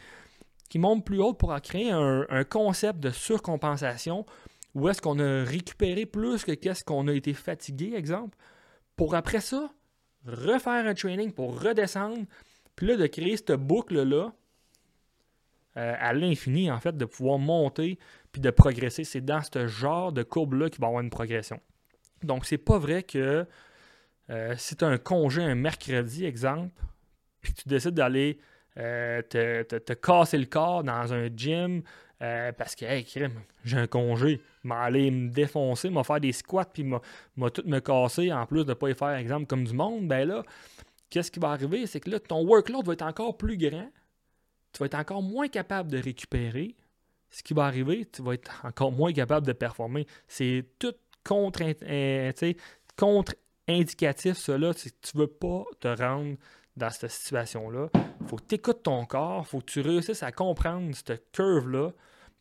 qui 0.71 0.79
monte 0.79 1.05
plus 1.05 1.21
haute 1.21 1.37
pour 1.37 1.55
créer 1.61 1.91
un 1.91 2.45
concept 2.45 3.01
de 3.01 3.11
surcompensation 3.11 4.25
où 4.75 4.89
est-ce 4.89 5.03
qu'on 5.03 5.19
a 5.19 5.45
récupéré 5.45 6.07
plus 6.07 6.45
que 6.45 6.53
qu'est-ce 6.53 6.83
qu'on 6.83 7.07
a 7.09 7.13
été 7.13 7.35
fatigué, 7.35 7.93
exemple, 7.95 8.37
pour 8.97 9.14
après 9.14 9.41
ça, 9.41 9.71
refaire 10.25 10.87
un 10.87 10.95
training 10.95 11.33
pour 11.33 11.61
redescendre, 11.62 12.25
puis 12.77 12.87
là, 12.87 12.97
de 12.97 13.07
créer 13.07 13.37
cette 13.37 13.53
boucle-là 13.53 14.33
euh, 15.77 15.95
à 15.99 16.12
l'infini, 16.12 16.71
en 16.71 16.81
fait, 16.81 16.97
de 16.97 17.05
pouvoir 17.05 17.38
monter 17.38 17.99
de 18.40 18.51
progresser. 18.51 19.05
C'est 19.05 19.20
dans 19.20 19.42
ce 19.42 19.66
genre 19.66 20.12
de 20.12 20.22
courbe-là 20.22 20.70
qu'il 20.70 20.81
va 20.81 20.87
y 20.87 20.88
avoir 20.88 21.03
une 21.03 21.11
progression. 21.11 21.61
Donc, 22.22 22.46
c'est 22.46 22.59
pas 22.59 22.79
vrai 22.79 23.03
que 23.03 23.46
euh, 24.31 24.55
si 24.57 24.77
tu 24.77 24.85
as 24.85 24.88
un 24.88 24.98
congé 24.98 25.42
un 25.42 25.55
mercredi, 25.55 26.24
exemple, 26.24 26.72
puis 27.40 27.53
tu 27.53 27.68
décides 27.68 27.94
d'aller 27.94 28.38
euh, 28.79 29.22
te, 29.22 29.62
te, 29.62 29.92
casser 29.92 30.38
le 30.38 30.46
corps 30.46 30.85
dans 30.85 31.12
un 31.12 31.29
gym 31.35 31.83
euh, 32.20 32.53
parce 32.53 32.74
que, 32.74 32.85
hey, 32.85 33.07
j'ai 33.64 33.77
un 33.77 33.87
congé, 33.87 34.40
m'aller 34.64 35.11
me 35.11 35.31
défoncer, 35.31 35.88
m'a 35.88 36.05
faire 36.05 36.20
des 36.20 36.33
squats, 36.33 36.64
puis 36.64 36.85
m'a 36.85 37.51
tout 37.51 37.62
me 37.64 37.79
casser, 37.79 38.33
en 38.33 38.44
plus 38.46 38.64
de 38.64 38.70
ne 38.70 38.74
pas 38.74 38.90
y 38.90 38.94
faire, 38.94 39.14
exemple, 39.14 39.46
comme 39.46 39.64
du 39.64 39.72
monde, 39.72 40.09
ben 40.09 40.29
là, 40.29 40.42
qu'est-ce 41.11 41.31
qui 41.31 41.40
va 41.40 41.51
arriver? 41.51 41.87
C'est 41.87 42.01
que 42.01 42.11
là, 42.11 42.20
ton 42.20 42.44
workload 42.44 42.87
va 42.87 42.92
être 42.92 43.03
encore 43.03 43.37
plus 43.37 43.57
grand, 43.57 43.88
tu 44.72 44.79
vas 44.81 44.87
être 44.87 44.96
encore 44.96 45.22
moins 45.22 45.48
capable 45.48 45.90
de 45.90 45.98
récupérer. 45.98 46.77
Ce 47.31 47.43
qui 47.43 47.55
va 47.55 47.64
arriver, 47.64 48.07
tu 48.11 48.23
vas 48.23 48.35
être 48.35 48.64
encore 48.64 48.93
moins 48.93 49.12
capable 49.12 49.47
de 49.47 49.53
performer. 49.53 50.07
C'est 50.27 50.64
tout 50.79 50.95
contre, 51.25 51.62
euh, 51.83 52.33
contre 52.97 53.35
indicatif, 53.69 54.37
cela. 54.37 54.73
Tu 54.75 54.91
ne 55.14 55.21
veux 55.21 55.27
pas 55.27 55.64
te 55.81 55.88
rendre 55.88 56.37
dans 56.77 56.91
cette 56.91 57.11
situation-là. 57.11 57.91
Faut 58.27 58.37
que 58.37 58.45
tu 58.49 58.55
écoutes 58.55 58.83
ton 58.83 59.05
corps, 59.05 59.47
faut 59.47 59.61
que 59.61 59.67
tu 59.67 59.81
réussisses 59.81 60.23
à 60.23 60.33
comprendre 60.33 60.95
cette 60.95 61.31
curve-là, 61.33 61.91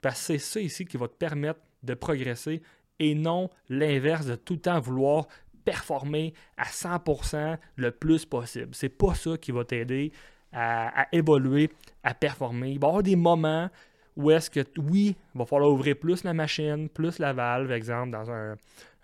parce 0.01 0.19
que 0.19 0.25
c'est 0.25 0.37
ça 0.37 0.59
ici 0.59 0.85
qui 0.85 0.97
va 0.97 1.07
te 1.07 1.15
permettre 1.15 1.59
de 1.83 1.93
progresser 1.93 2.61
et 2.99 3.15
non 3.15 3.49
l'inverse 3.69 4.25
de 4.25 4.35
tout 4.35 4.53
le 4.53 4.61
temps 4.61 4.79
vouloir 4.79 5.27
performer 5.65 6.33
à 6.55 6.65
100% 6.65 7.57
le 7.75 7.91
plus 7.91 8.25
possible. 8.25 8.69
C'est 8.73 8.89
pas 8.89 9.13
ça 9.15 9.37
qui 9.37 9.51
va 9.51 9.65
t'aider 9.65 10.11
à, 10.53 11.07
évoluer, 11.11 11.69
à 12.03 12.13
performer. 12.13 12.71
Il 12.71 12.79
va 12.79 12.87
y 12.87 12.89
avoir 12.89 13.03
des 13.03 13.15
moments 13.15 13.69
où 14.17 14.31
est-ce 14.31 14.49
que, 14.49 14.59
oui, 14.77 15.15
il 15.35 15.37
va 15.37 15.45
falloir 15.45 15.71
ouvrir 15.71 15.95
plus 15.97 16.23
la 16.23 16.33
machine, 16.33 16.89
plus 16.89 17.19
la 17.19 17.33
valve, 17.33 17.71
exemple, 17.71 18.11
dans 18.11 18.29
un, 18.29 18.55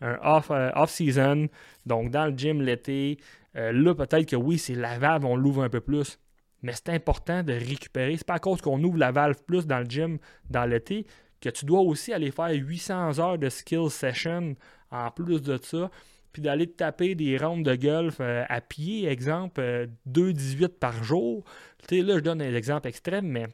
euh, 0.02 0.71
off-season, 0.76 1.47
donc 1.86 2.12
dans 2.12 2.26
le 2.26 2.38
gym 2.38 2.62
l'été. 2.62 3.17
Euh, 3.56 3.71
là, 3.71 3.95
peut-être 3.95 4.28
que 4.28 4.36
oui, 4.36 4.58
c'est 4.58 4.76
la 4.76 4.97
valve, 4.99 5.26
on 5.26 5.36
l'ouvre 5.36 5.63
un 5.63 5.69
peu 5.69 5.82
plus 5.82 6.19
mais 6.63 6.71
c'est 6.71 6.89
important 6.89 7.43
de 7.43 7.52
récupérer. 7.52 8.15
C'est 8.15 8.26
pas 8.26 8.36
à 8.36 8.39
cause 8.39 8.62
qu'on 8.62 8.82
ouvre 8.84 8.97
la 8.97 9.12
valve 9.12 9.36
plus 9.45 9.67
dans 9.67 9.80
le 9.80 9.86
gym 9.86 10.17
dans 10.49 10.63
l'été 10.65 11.06
que 11.43 11.49
tu 11.49 11.65
dois 11.65 11.82
aussi 11.82 12.13
aller 12.13 12.32
faire 12.32 12.52
800 12.52 13.19
heures 13.19 13.38
de 13.38 13.49
skill 13.49 13.89
session 13.89 14.56
en 14.91 15.12
plus 15.12 15.41
de 15.41 15.60
ça, 15.62 15.91
puis 16.32 16.41
d'aller 16.41 16.67
te 16.67 16.78
taper 16.78 17.15
des 17.15 17.38
rounds 17.38 17.69
de 17.69 17.76
golf 17.76 18.17
euh, 18.21 18.45
à 18.47 18.62
pied, 18.62 19.08
exemple, 19.08 19.62
2,18 20.10 20.63
euh, 20.63 20.67
par 20.80 21.04
jour. 21.04 21.43
Tu 21.88 21.97
sais, 21.97 22.02
là, 22.02 22.15
je 22.15 22.21
donne 22.21 22.41
un 22.41 22.56
exemple 22.56 22.88
extrême, 22.88 23.28
mais 23.28 23.47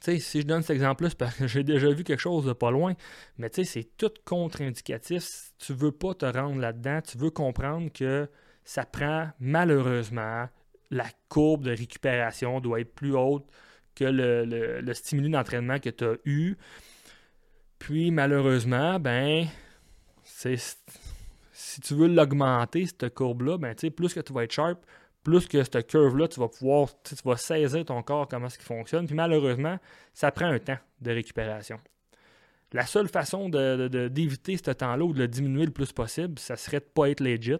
si 0.00 0.40
je 0.40 0.46
donne 0.46 0.62
cet 0.62 0.70
exemple-là, 0.70 1.10
c'est 1.10 1.18
parce 1.18 1.36
que 1.36 1.46
j'ai 1.46 1.64
déjà 1.64 1.90
vu 1.90 2.04
quelque 2.04 2.20
chose 2.20 2.44
de 2.44 2.52
pas 2.52 2.70
loin. 2.70 2.94
Mais 3.36 3.50
c'est 3.52 3.96
tout 3.96 4.12
contre-indicatif. 4.24 5.52
Tu 5.58 5.72
veux 5.72 5.92
pas 5.92 6.14
te 6.14 6.26
rendre 6.26 6.60
là-dedans. 6.60 7.00
Tu 7.00 7.18
veux 7.18 7.30
comprendre 7.30 7.92
que 7.92 8.28
ça 8.64 8.84
prend 8.84 9.30
malheureusement 9.40 10.48
la 10.90 11.06
courbe 11.28 11.64
de 11.64 11.70
récupération 11.70 12.60
doit 12.60 12.80
être 12.80 12.94
plus 12.94 13.14
haute 13.14 13.46
que 13.94 14.04
le, 14.04 14.44
le, 14.44 14.94
stimuli 14.94 15.30
d'entraînement 15.30 15.78
que 15.78 15.90
tu 15.90 16.04
as 16.04 16.14
eu. 16.24 16.56
Puis 17.78 18.10
malheureusement, 18.10 18.98
ben, 19.00 19.46
si 20.24 21.80
tu 21.80 21.94
veux 21.94 22.06
l'augmenter, 22.06 22.86
cette 22.86 23.14
courbe-là, 23.14 23.58
ben, 23.58 23.74
plus 23.74 24.14
que 24.14 24.20
tu 24.20 24.32
vas 24.32 24.44
être 24.44 24.52
sharp, 24.52 24.78
plus 25.22 25.46
que 25.46 25.62
cette 25.62 25.86
curve-là, 25.86 26.28
tu 26.28 26.40
vas 26.40 26.48
pouvoir, 26.48 26.88
tu 27.02 27.14
vas 27.24 27.36
saisir 27.36 27.84
ton 27.84 28.02
corps, 28.02 28.28
comment 28.28 28.48
ce 28.48 28.58
qui 28.58 28.64
fonctionne. 28.64 29.06
Puis 29.06 29.14
malheureusement, 29.14 29.78
ça 30.14 30.30
prend 30.30 30.46
un 30.46 30.58
temps 30.58 30.78
de 31.00 31.10
récupération. 31.10 31.76
La 32.72 32.86
seule 32.86 33.08
façon 33.08 33.48
d'éviter 33.48 34.56
ce 34.56 34.70
temps-là 34.70 35.04
ou 35.04 35.12
de 35.12 35.20
le 35.20 35.28
diminuer 35.28 35.64
le 35.64 35.72
plus 35.72 35.92
possible, 35.92 36.38
ça 36.38 36.56
serait 36.56 36.80
de 36.80 36.84
ne 36.84 36.90
pas 36.90 37.08
être 37.10 37.20
legit, 37.20 37.56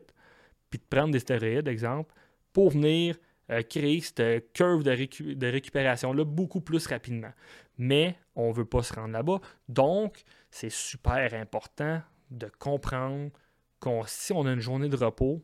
puis 0.71 0.79
de 0.79 0.85
prendre 0.85 1.13
des 1.13 1.19
stéroïdes, 1.19 1.69
exemple, 1.69 2.15
pour 2.53 2.71
venir 2.71 3.17
euh, 3.51 3.63
créer 3.63 4.01
cette 4.03 4.53
curve 4.53 4.83
de, 4.83 5.47
récupération-là 5.47 6.25
beaucoup 6.25 6.61
plus 6.61 6.87
rapidement. 6.87 7.33
Mais 7.79 8.19
on 8.37 8.49
ne 8.49 8.55
veut 8.55 8.67
pas 8.67 8.83
se 8.83 8.93
rendre 8.93 9.13
là-bas. 9.13 9.41
Donc, 9.69 10.23
c'est 10.51 10.71
super 10.71 11.33
important 11.33 12.03
de 12.31 12.51
comprendre 12.59 13.31
qu'on 13.81 14.03
si 14.07 14.35
on 14.35 14.45
a 14.45 14.53
une 14.53 14.61
journée 14.61 14.91
de 14.91 14.97
repos, 14.97 15.43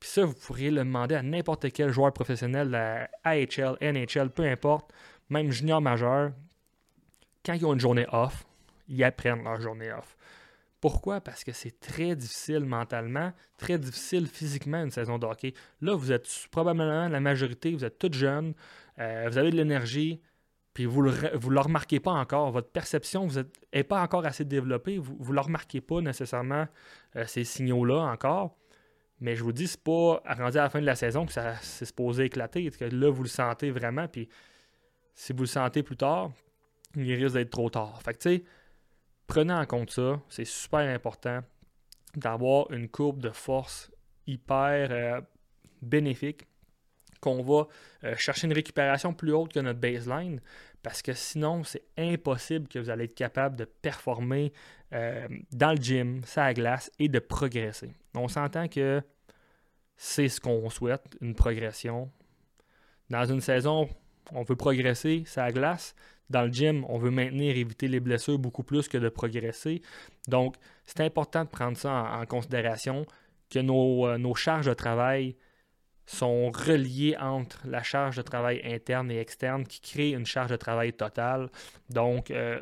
puis 0.00 0.08
ça, 0.08 0.24
vous 0.24 0.34
pourriez 0.34 0.70
le 0.70 0.78
demander 0.78 1.14
à 1.14 1.22
n'importe 1.22 1.70
quel 1.72 1.90
joueur 1.90 2.12
professionnel, 2.12 2.70
la 2.70 3.10
AHL, 3.22 3.76
NHL, 3.82 4.30
peu 4.30 4.44
importe, 4.44 4.90
même 5.28 5.50
junior 5.50 5.80
majeur, 5.82 6.32
quand 7.44 7.52
ils 7.52 7.66
ont 7.66 7.74
une 7.74 7.80
journée 7.80 8.06
off, 8.10 8.46
ils 8.88 9.04
apprennent 9.04 9.44
leur 9.44 9.60
journée 9.60 9.92
off. 9.92 10.16
Pourquoi? 10.80 11.20
Parce 11.20 11.44
que 11.44 11.52
c'est 11.52 11.78
très 11.78 12.16
difficile 12.16 12.60
mentalement, 12.60 13.32
très 13.58 13.78
difficile 13.78 14.26
physiquement 14.26 14.82
une 14.82 14.90
saison 14.90 15.18
de 15.18 15.26
hockey. 15.26 15.52
Là, 15.82 15.94
vous 15.94 16.10
êtes 16.10 16.26
probablement 16.50 17.08
la 17.08 17.20
majorité, 17.20 17.72
vous 17.74 17.84
êtes 17.84 17.98
toutes 17.98 18.14
jeunes, 18.14 18.54
euh, 18.98 19.26
vous 19.30 19.36
avez 19.36 19.50
de 19.50 19.56
l'énergie, 19.56 20.22
puis 20.72 20.86
vous 20.86 21.02
ne 21.02 21.10
le, 21.10 21.36
vous 21.36 21.50
le 21.50 21.60
remarquez 21.60 22.00
pas 22.00 22.12
encore, 22.12 22.50
votre 22.50 22.70
perception 22.70 23.28
n'est 23.74 23.84
pas 23.84 24.00
encore 24.00 24.24
assez 24.24 24.46
développée, 24.46 24.96
vous 24.96 25.18
ne 25.28 25.34
le 25.34 25.40
remarquez 25.40 25.82
pas 25.82 26.00
nécessairement, 26.00 26.66
euh, 27.16 27.26
ces 27.26 27.44
signaux-là 27.44 28.00
encore. 28.00 28.56
Mais 29.20 29.36
je 29.36 29.44
vous 29.44 29.52
dis, 29.52 29.68
c'est 29.68 29.82
pas 29.82 30.22
rendu 30.26 30.56
à 30.58 30.62
la 30.62 30.70
fin 30.70 30.80
de 30.80 30.86
la 30.86 30.96
saison 30.96 31.26
que 31.26 31.32
ça 31.32 31.56
s'est 31.56 31.84
supposé 31.84 32.24
éclater. 32.24 32.70
Que 32.70 32.86
là, 32.86 33.10
vous 33.10 33.22
le 33.22 33.28
sentez 33.28 33.70
vraiment. 33.70 34.08
Puis 34.08 34.28
si 35.14 35.32
vous 35.32 35.40
le 35.40 35.46
sentez 35.46 35.82
plus 35.82 35.96
tard, 35.96 36.30
il 36.96 37.12
risque 37.14 37.34
d'être 37.34 37.50
trop 37.50 37.68
tard. 37.68 38.00
Fait 38.02 38.14
que 38.14 38.18
tu 38.18 38.36
sais, 38.36 38.44
prenez 39.26 39.52
en 39.52 39.66
compte 39.66 39.90
ça. 39.90 40.20
C'est 40.28 40.46
super 40.46 40.80
important 40.80 41.40
d'avoir 42.16 42.70
une 42.70 42.88
courbe 42.88 43.20
de 43.20 43.30
force 43.30 43.90
hyper 44.26 44.88
euh, 44.90 45.20
bénéfique. 45.82 46.46
Qu'on 47.20 47.42
va 47.42 47.66
euh, 48.04 48.14
chercher 48.16 48.46
une 48.46 48.52
récupération 48.52 49.12
plus 49.12 49.32
haute 49.32 49.52
que 49.52 49.60
notre 49.60 49.78
baseline. 49.78 50.40
Parce 50.82 51.02
que 51.02 51.12
sinon, 51.12 51.62
c'est 51.64 51.82
impossible 51.98 52.66
que 52.68 52.78
vous 52.78 52.88
allez 52.88 53.04
être 53.04 53.14
capable 53.14 53.56
de 53.56 53.64
performer 53.64 54.52
euh, 54.92 55.28
dans 55.52 55.72
le 55.72 55.76
gym, 55.76 56.22
ça 56.24 56.52
glace 56.54 56.90
et 56.98 57.08
de 57.08 57.18
progresser. 57.18 57.92
On 58.14 58.28
s'entend 58.28 58.66
que 58.68 59.02
c'est 59.96 60.28
ce 60.28 60.40
qu'on 60.40 60.70
souhaite, 60.70 61.16
une 61.20 61.34
progression. 61.34 62.10
Dans 63.10 63.26
une 63.26 63.42
saison, 63.42 63.88
on 64.32 64.42
veut 64.42 64.56
progresser, 64.56 65.24
ça 65.26 65.50
glace. 65.52 65.94
Dans 66.30 66.42
le 66.42 66.52
gym, 66.52 66.84
on 66.88 66.98
veut 66.98 67.10
maintenir, 67.10 67.56
éviter 67.56 67.88
les 67.88 68.00
blessures 68.00 68.38
beaucoup 68.38 68.62
plus 68.62 68.88
que 68.88 68.96
de 68.96 69.08
progresser. 69.08 69.82
Donc, 70.28 70.56
c'est 70.86 71.00
important 71.00 71.44
de 71.44 71.48
prendre 71.48 71.76
ça 71.76 72.18
en, 72.20 72.24
considération, 72.24 73.04
que 73.50 73.58
euh, 73.58 74.18
nos, 74.18 74.34
charges 74.34 74.66
de 74.66 74.74
travail 74.74 75.36
sont 76.06 76.50
reliées 76.50 77.16
entre 77.18 77.60
la 77.66 77.82
charge 77.82 78.16
de 78.16 78.22
travail 78.22 78.60
interne 78.64 79.10
et 79.10 79.20
externe 79.20 79.64
qui 79.64 79.80
crée 79.80 80.10
une 80.10 80.26
charge 80.26 80.50
de 80.50 80.56
travail 80.56 80.92
totale. 80.92 81.48
Donc, 81.88 82.30
euh, 82.30 82.58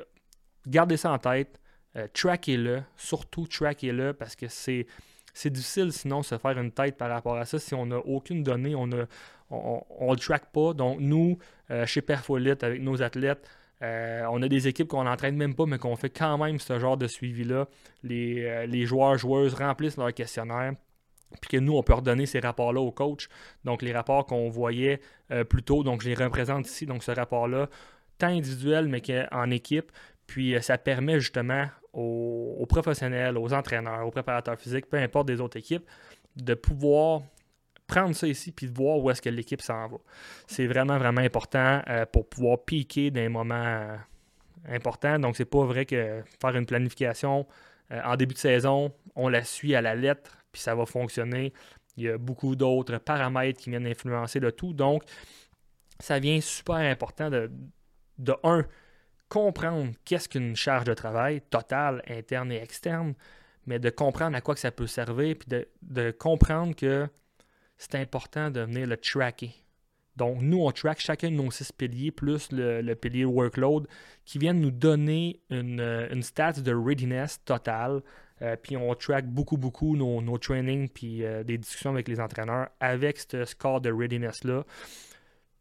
gardez 0.66 0.96
ça 0.96 1.12
en 1.12 1.18
tête. 1.18 1.58
Euh, 1.96 2.06
trackez-le, 2.12 2.82
surtout 2.96 3.46
trackez-le 3.46 4.12
parce 4.12 4.36
que 4.36 4.46
c'est, 4.48 4.86
c'est 5.32 5.50
difficile 5.50 5.92
sinon 5.92 6.22
se 6.22 6.36
faire 6.36 6.58
une 6.58 6.70
tête 6.70 6.96
par 6.96 7.08
rapport 7.08 7.36
à 7.36 7.44
ça 7.46 7.58
si 7.58 7.74
on 7.74 7.86
n'a 7.86 7.98
aucune 7.98 8.42
donnée, 8.42 8.74
on 8.74 8.86
ne 8.86 9.04
on, 9.50 10.12
le 10.12 10.18
track 10.18 10.52
pas. 10.52 10.74
Donc 10.74 11.00
nous, 11.00 11.38
euh, 11.70 11.86
chez 11.86 12.02
Perfolite, 12.02 12.62
avec 12.62 12.82
nos 12.82 13.02
athlètes, 13.02 13.48
euh, 13.80 14.26
on 14.30 14.42
a 14.42 14.48
des 14.48 14.68
équipes 14.68 14.88
qu'on 14.88 15.04
n'entraîne 15.04 15.36
même 15.36 15.54
pas, 15.54 15.64
mais 15.64 15.78
qu'on 15.78 15.96
fait 15.96 16.10
quand 16.10 16.36
même 16.36 16.58
ce 16.58 16.78
genre 16.78 16.98
de 16.98 17.06
suivi-là. 17.06 17.66
Les, 18.02 18.66
les 18.66 18.84
joueurs, 18.84 19.16
joueuses 19.16 19.54
remplissent 19.54 19.96
leur 19.96 20.12
questionnaire 20.12 20.74
puis 21.40 21.50
que 21.50 21.56
nous, 21.58 21.76
on 21.76 21.82
peut 21.82 21.94
redonner 21.94 22.26
ces 22.26 22.40
rapports-là 22.40 22.80
au 22.80 22.90
coach. 22.90 23.28
Donc, 23.64 23.82
les 23.82 23.92
rapports 23.92 24.26
qu'on 24.26 24.48
voyait 24.48 25.00
plus 25.48 25.62
tôt, 25.62 25.82
donc 25.82 26.02
je 26.02 26.08
les 26.08 26.14
représente 26.14 26.66
ici. 26.66 26.86
Donc, 26.86 27.02
ce 27.02 27.10
rapport-là, 27.10 27.68
tant 28.18 28.28
individuel, 28.28 28.88
mais 28.88 29.02
en 29.30 29.50
équipe. 29.50 29.92
Puis 30.28 30.54
euh, 30.54 30.60
ça 30.60 30.78
permet 30.78 31.18
justement 31.18 31.66
aux, 31.92 32.66
professionnels, 32.68 33.36
aux 33.36 33.52
entraîneurs, 33.52 34.06
aux 34.06 34.10
préparateurs 34.12 34.58
physiques, 34.60 34.86
peu 34.86 34.98
importe 34.98 35.26
des 35.26 35.40
autres 35.40 35.56
équipes, 35.56 35.84
de 36.36 36.54
pouvoir 36.54 37.22
prendre 37.88 38.14
ça 38.14 38.28
ici 38.28 38.52
puis 38.52 38.68
de 38.68 38.76
voir 38.76 38.98
où 38.98 39.10
est-ce 39.10 39.22
que 39.22 39.30
l'équipe 39.30 39.62
s'en 39.62 39.88
va. 39.88 39.96
C'est 40.46 40.66
vraiment, 40.66 40.98
vraiment 40.98 41.22
important 41.22 41.82
euh, 41.88 42.04
pour 42.06 42.28
pouvoir 42.28 42.62
piquer 42.64 43.10
des 43.10 43.28
moments 43.28 43.54
euh, 43.54 43.96
importants. 44.68 45.18
Donc, 45.18 45.36
c'est 45.36 45.46
pas 45.46 45.64
vrai 45.64 45.86
que 45.86 46.22
faire 46.40 46.54
une 46.54 46.66
planification 46.66 47.46
en 47.90 48.16
début 48.16 48.34
de 48.34 48.38
saison, 48.38 48.92
on 49.16 49.30
la 49.30 49.42
suit 49.42 49.74
à 49.74 49.80
la 49.80 49.94
lettre, 49.94 50.37
puis 50.52 50.60
ça 50.62 50.74
va 50.74 50.86
fonctionner. 50.86 51.52
Il 51.96 52.04
y 52.04 52.08
a 52.08 52.18
beaucoup 52.18 52.56
d'autres 52.56 52.98
paramètres 52.98 53.60
qui 53.60 53.70
viennent 53.70 53.86
influencer 53.86 54.40
le 54.40 54.52
tout. 54.52 54.72
Donc, 54.72 55.02
ça 56.00 56.18
vient 56.18 56.40
super 56.40 56.76
important 56.76 57.28
de, 57.28 57.50
de 58.18 58.34
un, 58.44 58.64
comprendre 59.28 59.92
qu'est-ce 60.04 60.28
qu'une 60.28 60.56
charge 60.56 60.84
de 60.84 60.94
travail 60.94 61.40
totale, 61.50 62.02
interne 62.08 62.52
et 62.52 62.62
externe, 62.62 63.14
mais 63.66 63.78
de 63.78 63.90
comprendre 63.90 64.36
à 64.36 64.40
quoi 64.40 64.54
que 64.54 64.60
ça 64.60 64.70
peut 64.70 64.86
servir, 64.86 65.36
puis 65.36 65.66
de, 65.82 66.10
comprendre 66.12 66.74
que 66.74 67.08
c'est 67.76 67.94
important 67.96 68.50
de 68.50 68.60
venir 68.60 68.86
le 68.86 68.96
tracker. 68.96 69.52
Donc, 70.16 70.40
nous, 70.40 70.64
on 70.64 70.72
track 70.72 70.98
chacun 70.98 71.30
de 71.30 71.36
nos 71.36 71.50
six 71.50 71.70
piliers, 71.70 72.10
plus 72.10 72.48
le, 72.50 72.94
pilier 72.94 73.24
workload, 73.24 73.86
qui 74.24 74.38
viennent 74.38 74.60
nous 74.60 74.72
donner 74.72 75.40
une, 75.50 75.80
une 76.10 76.22
stat 76.22 76.54
de 76.54 76.74
readiness 76.74 77.44
totale. 77.44 78.02
Euh, 78.42 78.56
puis 78.56 78.76
on 78.76 78.94
track 78.94 79.26
beaucoup, 79.26 79.56
beaucoup 79.56 79.96
nos, 79.96 80.20
nos 80.20 80.38
trainings, 80.38 80.88
puis 80.88 81.24
euh, 81.24 81.42
des 81.42 81.58
discussions 81.58 81.90
avec 81.90 82.08
les 82.08 82.20
entraîneurs 82.20 82.68
avec 82.80 83.18
ce 83.18 83.44
score 83.44 83.80
de 83.80 83.90
readiness-là. 83.90 84.64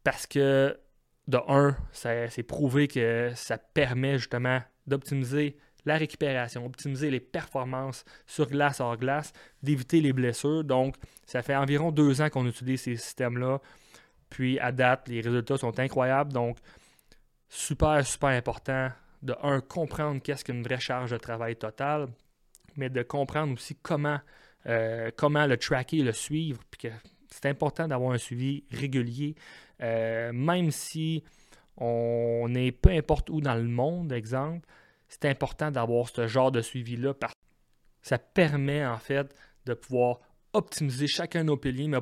Parce 0.04 0.26
que 0.26 0.78
de 1.26 1.38
un, 1.48 1.76
c'est 1.92 2.42
prouvé 2.42 2.88
que 2.88 3.32
ça 3.34 3.58
permet 3.58 4.18
justement 4.18 4.60
d'optimiser 4.86 5.58
la 5.84 5.96
récupération, 5.96 6.64
optimiser 6.64 7.10
les 7.10 7.20
performances 7.20 8.04
sur 8.26 8.48
glace 8.48 8.80
hors 8.80 8.96
glace, 8.96 9.32
d'éviter 9.62 10.00
les 10.00 10.12
blessures. 10.12 10.64
Donc, 10.64 10.96
ça 11.26 11.42
fait 11.42 11.56
environ 11.56 11.90
deux 11.90 12.20
ans 12.20 12.30
qu'on 12.30 12.46
utilise 12.46 12.82
ces 12.82 12.96
systèmes-là. 12.96 13.60
Puis, 14.30 14.58
à 14.58 14.72
date, 14.72 15.08
les 15.08 15.20
résultats 15.20 15.58
sont 15.58 15.78
incroyables. 15.78 16.32
Donc, 16.32 16.58
super, 17.48 18.06
super 18.06 18.30
important 18.30 18.90
de, 19.22 19.34
un, 19.42 19.60
comprendre 19.60 20.22
qu'est-ce 20.22 20.44
qu'une 20.44 20.62
vraie 20.62 20.80
charge 20.80 21.10
de 21.10 21.16
travail 21.16 21.56
totale, 21.56 22.08
mais 22.78 22.88
de 22.88 23.02
comprendre 23.02 23.52
aussi 23.52 23.76
comment, 23.82 24.20
euh, 24.66 25.10
comment 25.16 25.46
le 25.46 25.58
tracker, 25.58 26.02
le 26.02 26.12
suivre, 26.12 26.60
puis 26.70 26.88
que 26.88 26.94
c'est 27.30 27.46
important 27.46 27.88
d'avoir 27.88 28.12
un 28.12 28.18
suivi 28.18 28.64
régulier. 28.70 29.34
Euh, 29.82 30.32
même 30.32 30.70
si 30.70 31.22
on 31.76 32.52
est 32.54 32.72
peu 32.72 32.90
importe 32.90 33.28
où 33.30 33.40
dans 33.40 33.54
le 33.54 33.64
monde, 33.68 34.12
exemple, 34.12 34.66
c'est 35.08 35.26
important 35.26 35.70
d'avoir 35.70 36.08
ce 36.08 36.26
genre 36.26 36.50
de 36.50 36.60
suivi-là 36.60 37.14
parce 37.14 37.32
que 37.32 37.38
ça 38.02 38.18
permet 38.18 38.86
en 38.86 38.98
fait 38.98 39.34
de 39.66 39.74
pouvoir 39.74 40.20
optimiser 40.58 41.06
chacun 41.06 41.40
de 41.40 41.44
nos 41.44 41.56
piliers, 41.56 41.88
mais 41.88 41.98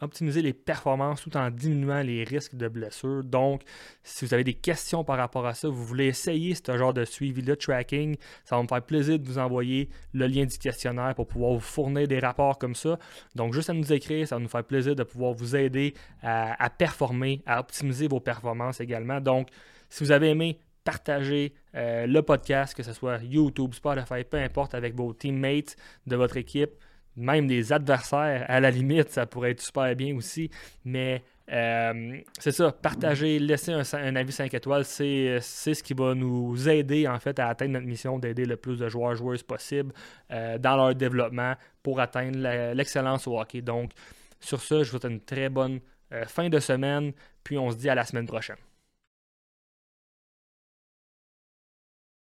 optimiser, 0.00 0.42
les 0.42 0.52
performances 0.52 1.22
tout 1.22 1.36
en 1.36 1.50
diminuant 1.50 2.02
les 2.02 2.24
risques 2.24 2.56
de 2.56 2.68
blessures. 2.68 3.22
Donc, 3.22 3.62
si 4.02 4.24
vous 4.24 4.34
avez 4.34 4.44
des 4.44 4.54
questions 4.54 5.04
par 5.04 5.16
rapport 5.16 5.46
à 5.46 5.54
ça, 5.54 5.68
vous 5.68 5.84
voulez 5.84 6.06
essayer 6.06 6.54
ce 6.54 6.76
genre 6.76 6.92
de 6.92 7.04
suivi-là, 7.04 7.56
tracking, 7.56 8.16
ça 8.44 8.56
va 8.56 8.62
me 8.62 8.68
faire 8.68 8.82
plaisir 8.82 9.18
de 9.18 9.26
vous 9.26 9.38
envoyer 9.38 9.88
le 10.12 10.26
lien 10.26 10.44
du 10.44 10.58
questionnaire 10.58 11.14
pour 11.14 11.28
pouvoir 11.28 11.52
vous 11.52 11.60
fournir 11.60 12.08
des 12.08 12.18
rapports 12.18 12.58
comme 12.58 12.74
ça. 12.74 12.98
Donc, 13.34 13.54
juste 13.54 13.70
à 13.70 13.72
nous 13.72 13.92
écrire, 13.92 14.26
ça 14.26 14.36
va 14.36 14.42
nous 14.42 14.48
faire 14.48 14.64
plaisir 14.64 14.96
de 14.96 15.04
pouvoir 15.04 15.32
vous 15.32 15.54
aider 15.54 15.94
à, 16.22 16.68
performer, 16.70 17.42
à 17.46 17.60
optimiser 17.60 18.08
vos 18.08 18.20
performances 18.20 18.80
également. 18.80 19.20
Donc, 19.20 19.48
si 19.88 20.02
vous 20.02 20.10
avez 20.10 20.30
aimé, 20.30 20.58
partagez 20.84 21.54
euh, 21.76 22.06
le 22.06 22.22
podcast, 22.22 22.74
que 22.74 22.82
ce 22.82 22.92
soit 22.92 23.18
YouTube, 23.22 23.74
Spotify, 23.74 24.24
peu 24.28 24.38
importe, 24.38 24.74
avec 24.74 24.96
vos 24.96 25.12
teammates 25.12 25.76
de 26.06 26.16
votre 26.16 26.36
équipe 26.36 26.72
même 27.16 27.46
des 27.46 27.72
adversaires, 27.72 28.44
à 28.48 28.60
la 28.60 28.70
limite, 28.70 29.10
ça 29.10 29.26
pourrait 29.26 29.52
être 29.52 29.60
super 29.60 29.94
bien 29.94 30.16
aussi. 30.16 30.50
Mais 30.84 31.22
euh, 31.50 32.18
c'est 32.38 32.52
ça, 32.52 32.72
partager, 32.72 33.38
laisser 33.38 33.72
un, 33.72 34.16
avis 34.16 34.32
5 34.32 34.54
étoiles, 34.54 34.84
c'est, 34.84 35.40
ce 35.40 35.82
qui 35.82 35.92
va 35.92 36.14
nous 36.14 36.68
aider 36.68 37.06
en 37.06 37.18
fait 37.18 37.38
à 37.38 37.48
atteindre 37.48 37.72
notre 37.72 37.86
mission 37.86 38.18
d'aider 38.18 38.46
le 38.46 38.56
plus 38.56 38.78
de 38.78 38.88
joueurs 38.88 39.14
joueuses 39.14 39.42
possible 39.42 39.92
euh, 40.30 40.56
dans 40.58 40.76
leur 40.76 40.94
développement 40.94 41.54
pour 41.82 42.00
atteindre 42.00 42.72
l'excellence 42.74 43.26
au 43.26 43.38
hockey. 43.38 43.60
Donc, 43.60 43.90
sur 44.40 44.60
ce, 44.60 44.82
je 44.82 44.90
vous 44.90 44.98
souhaite 44.98 45.12
une 45.12 45.20
très 45.20 45.48
bonne 45.48 45.80
euh, 46.12 46.24
fin 46.26 46.48
de 46.48 46.58
semaine, 46.58 47.12
puis 47.44 47.58
on 47.58 47.70
se 47.70 47.76
dit 47.76 47.88
à 47.88 47.94
la 47.94 48.04
semaine 48.04 48.26
prochaine. 48.26 48.56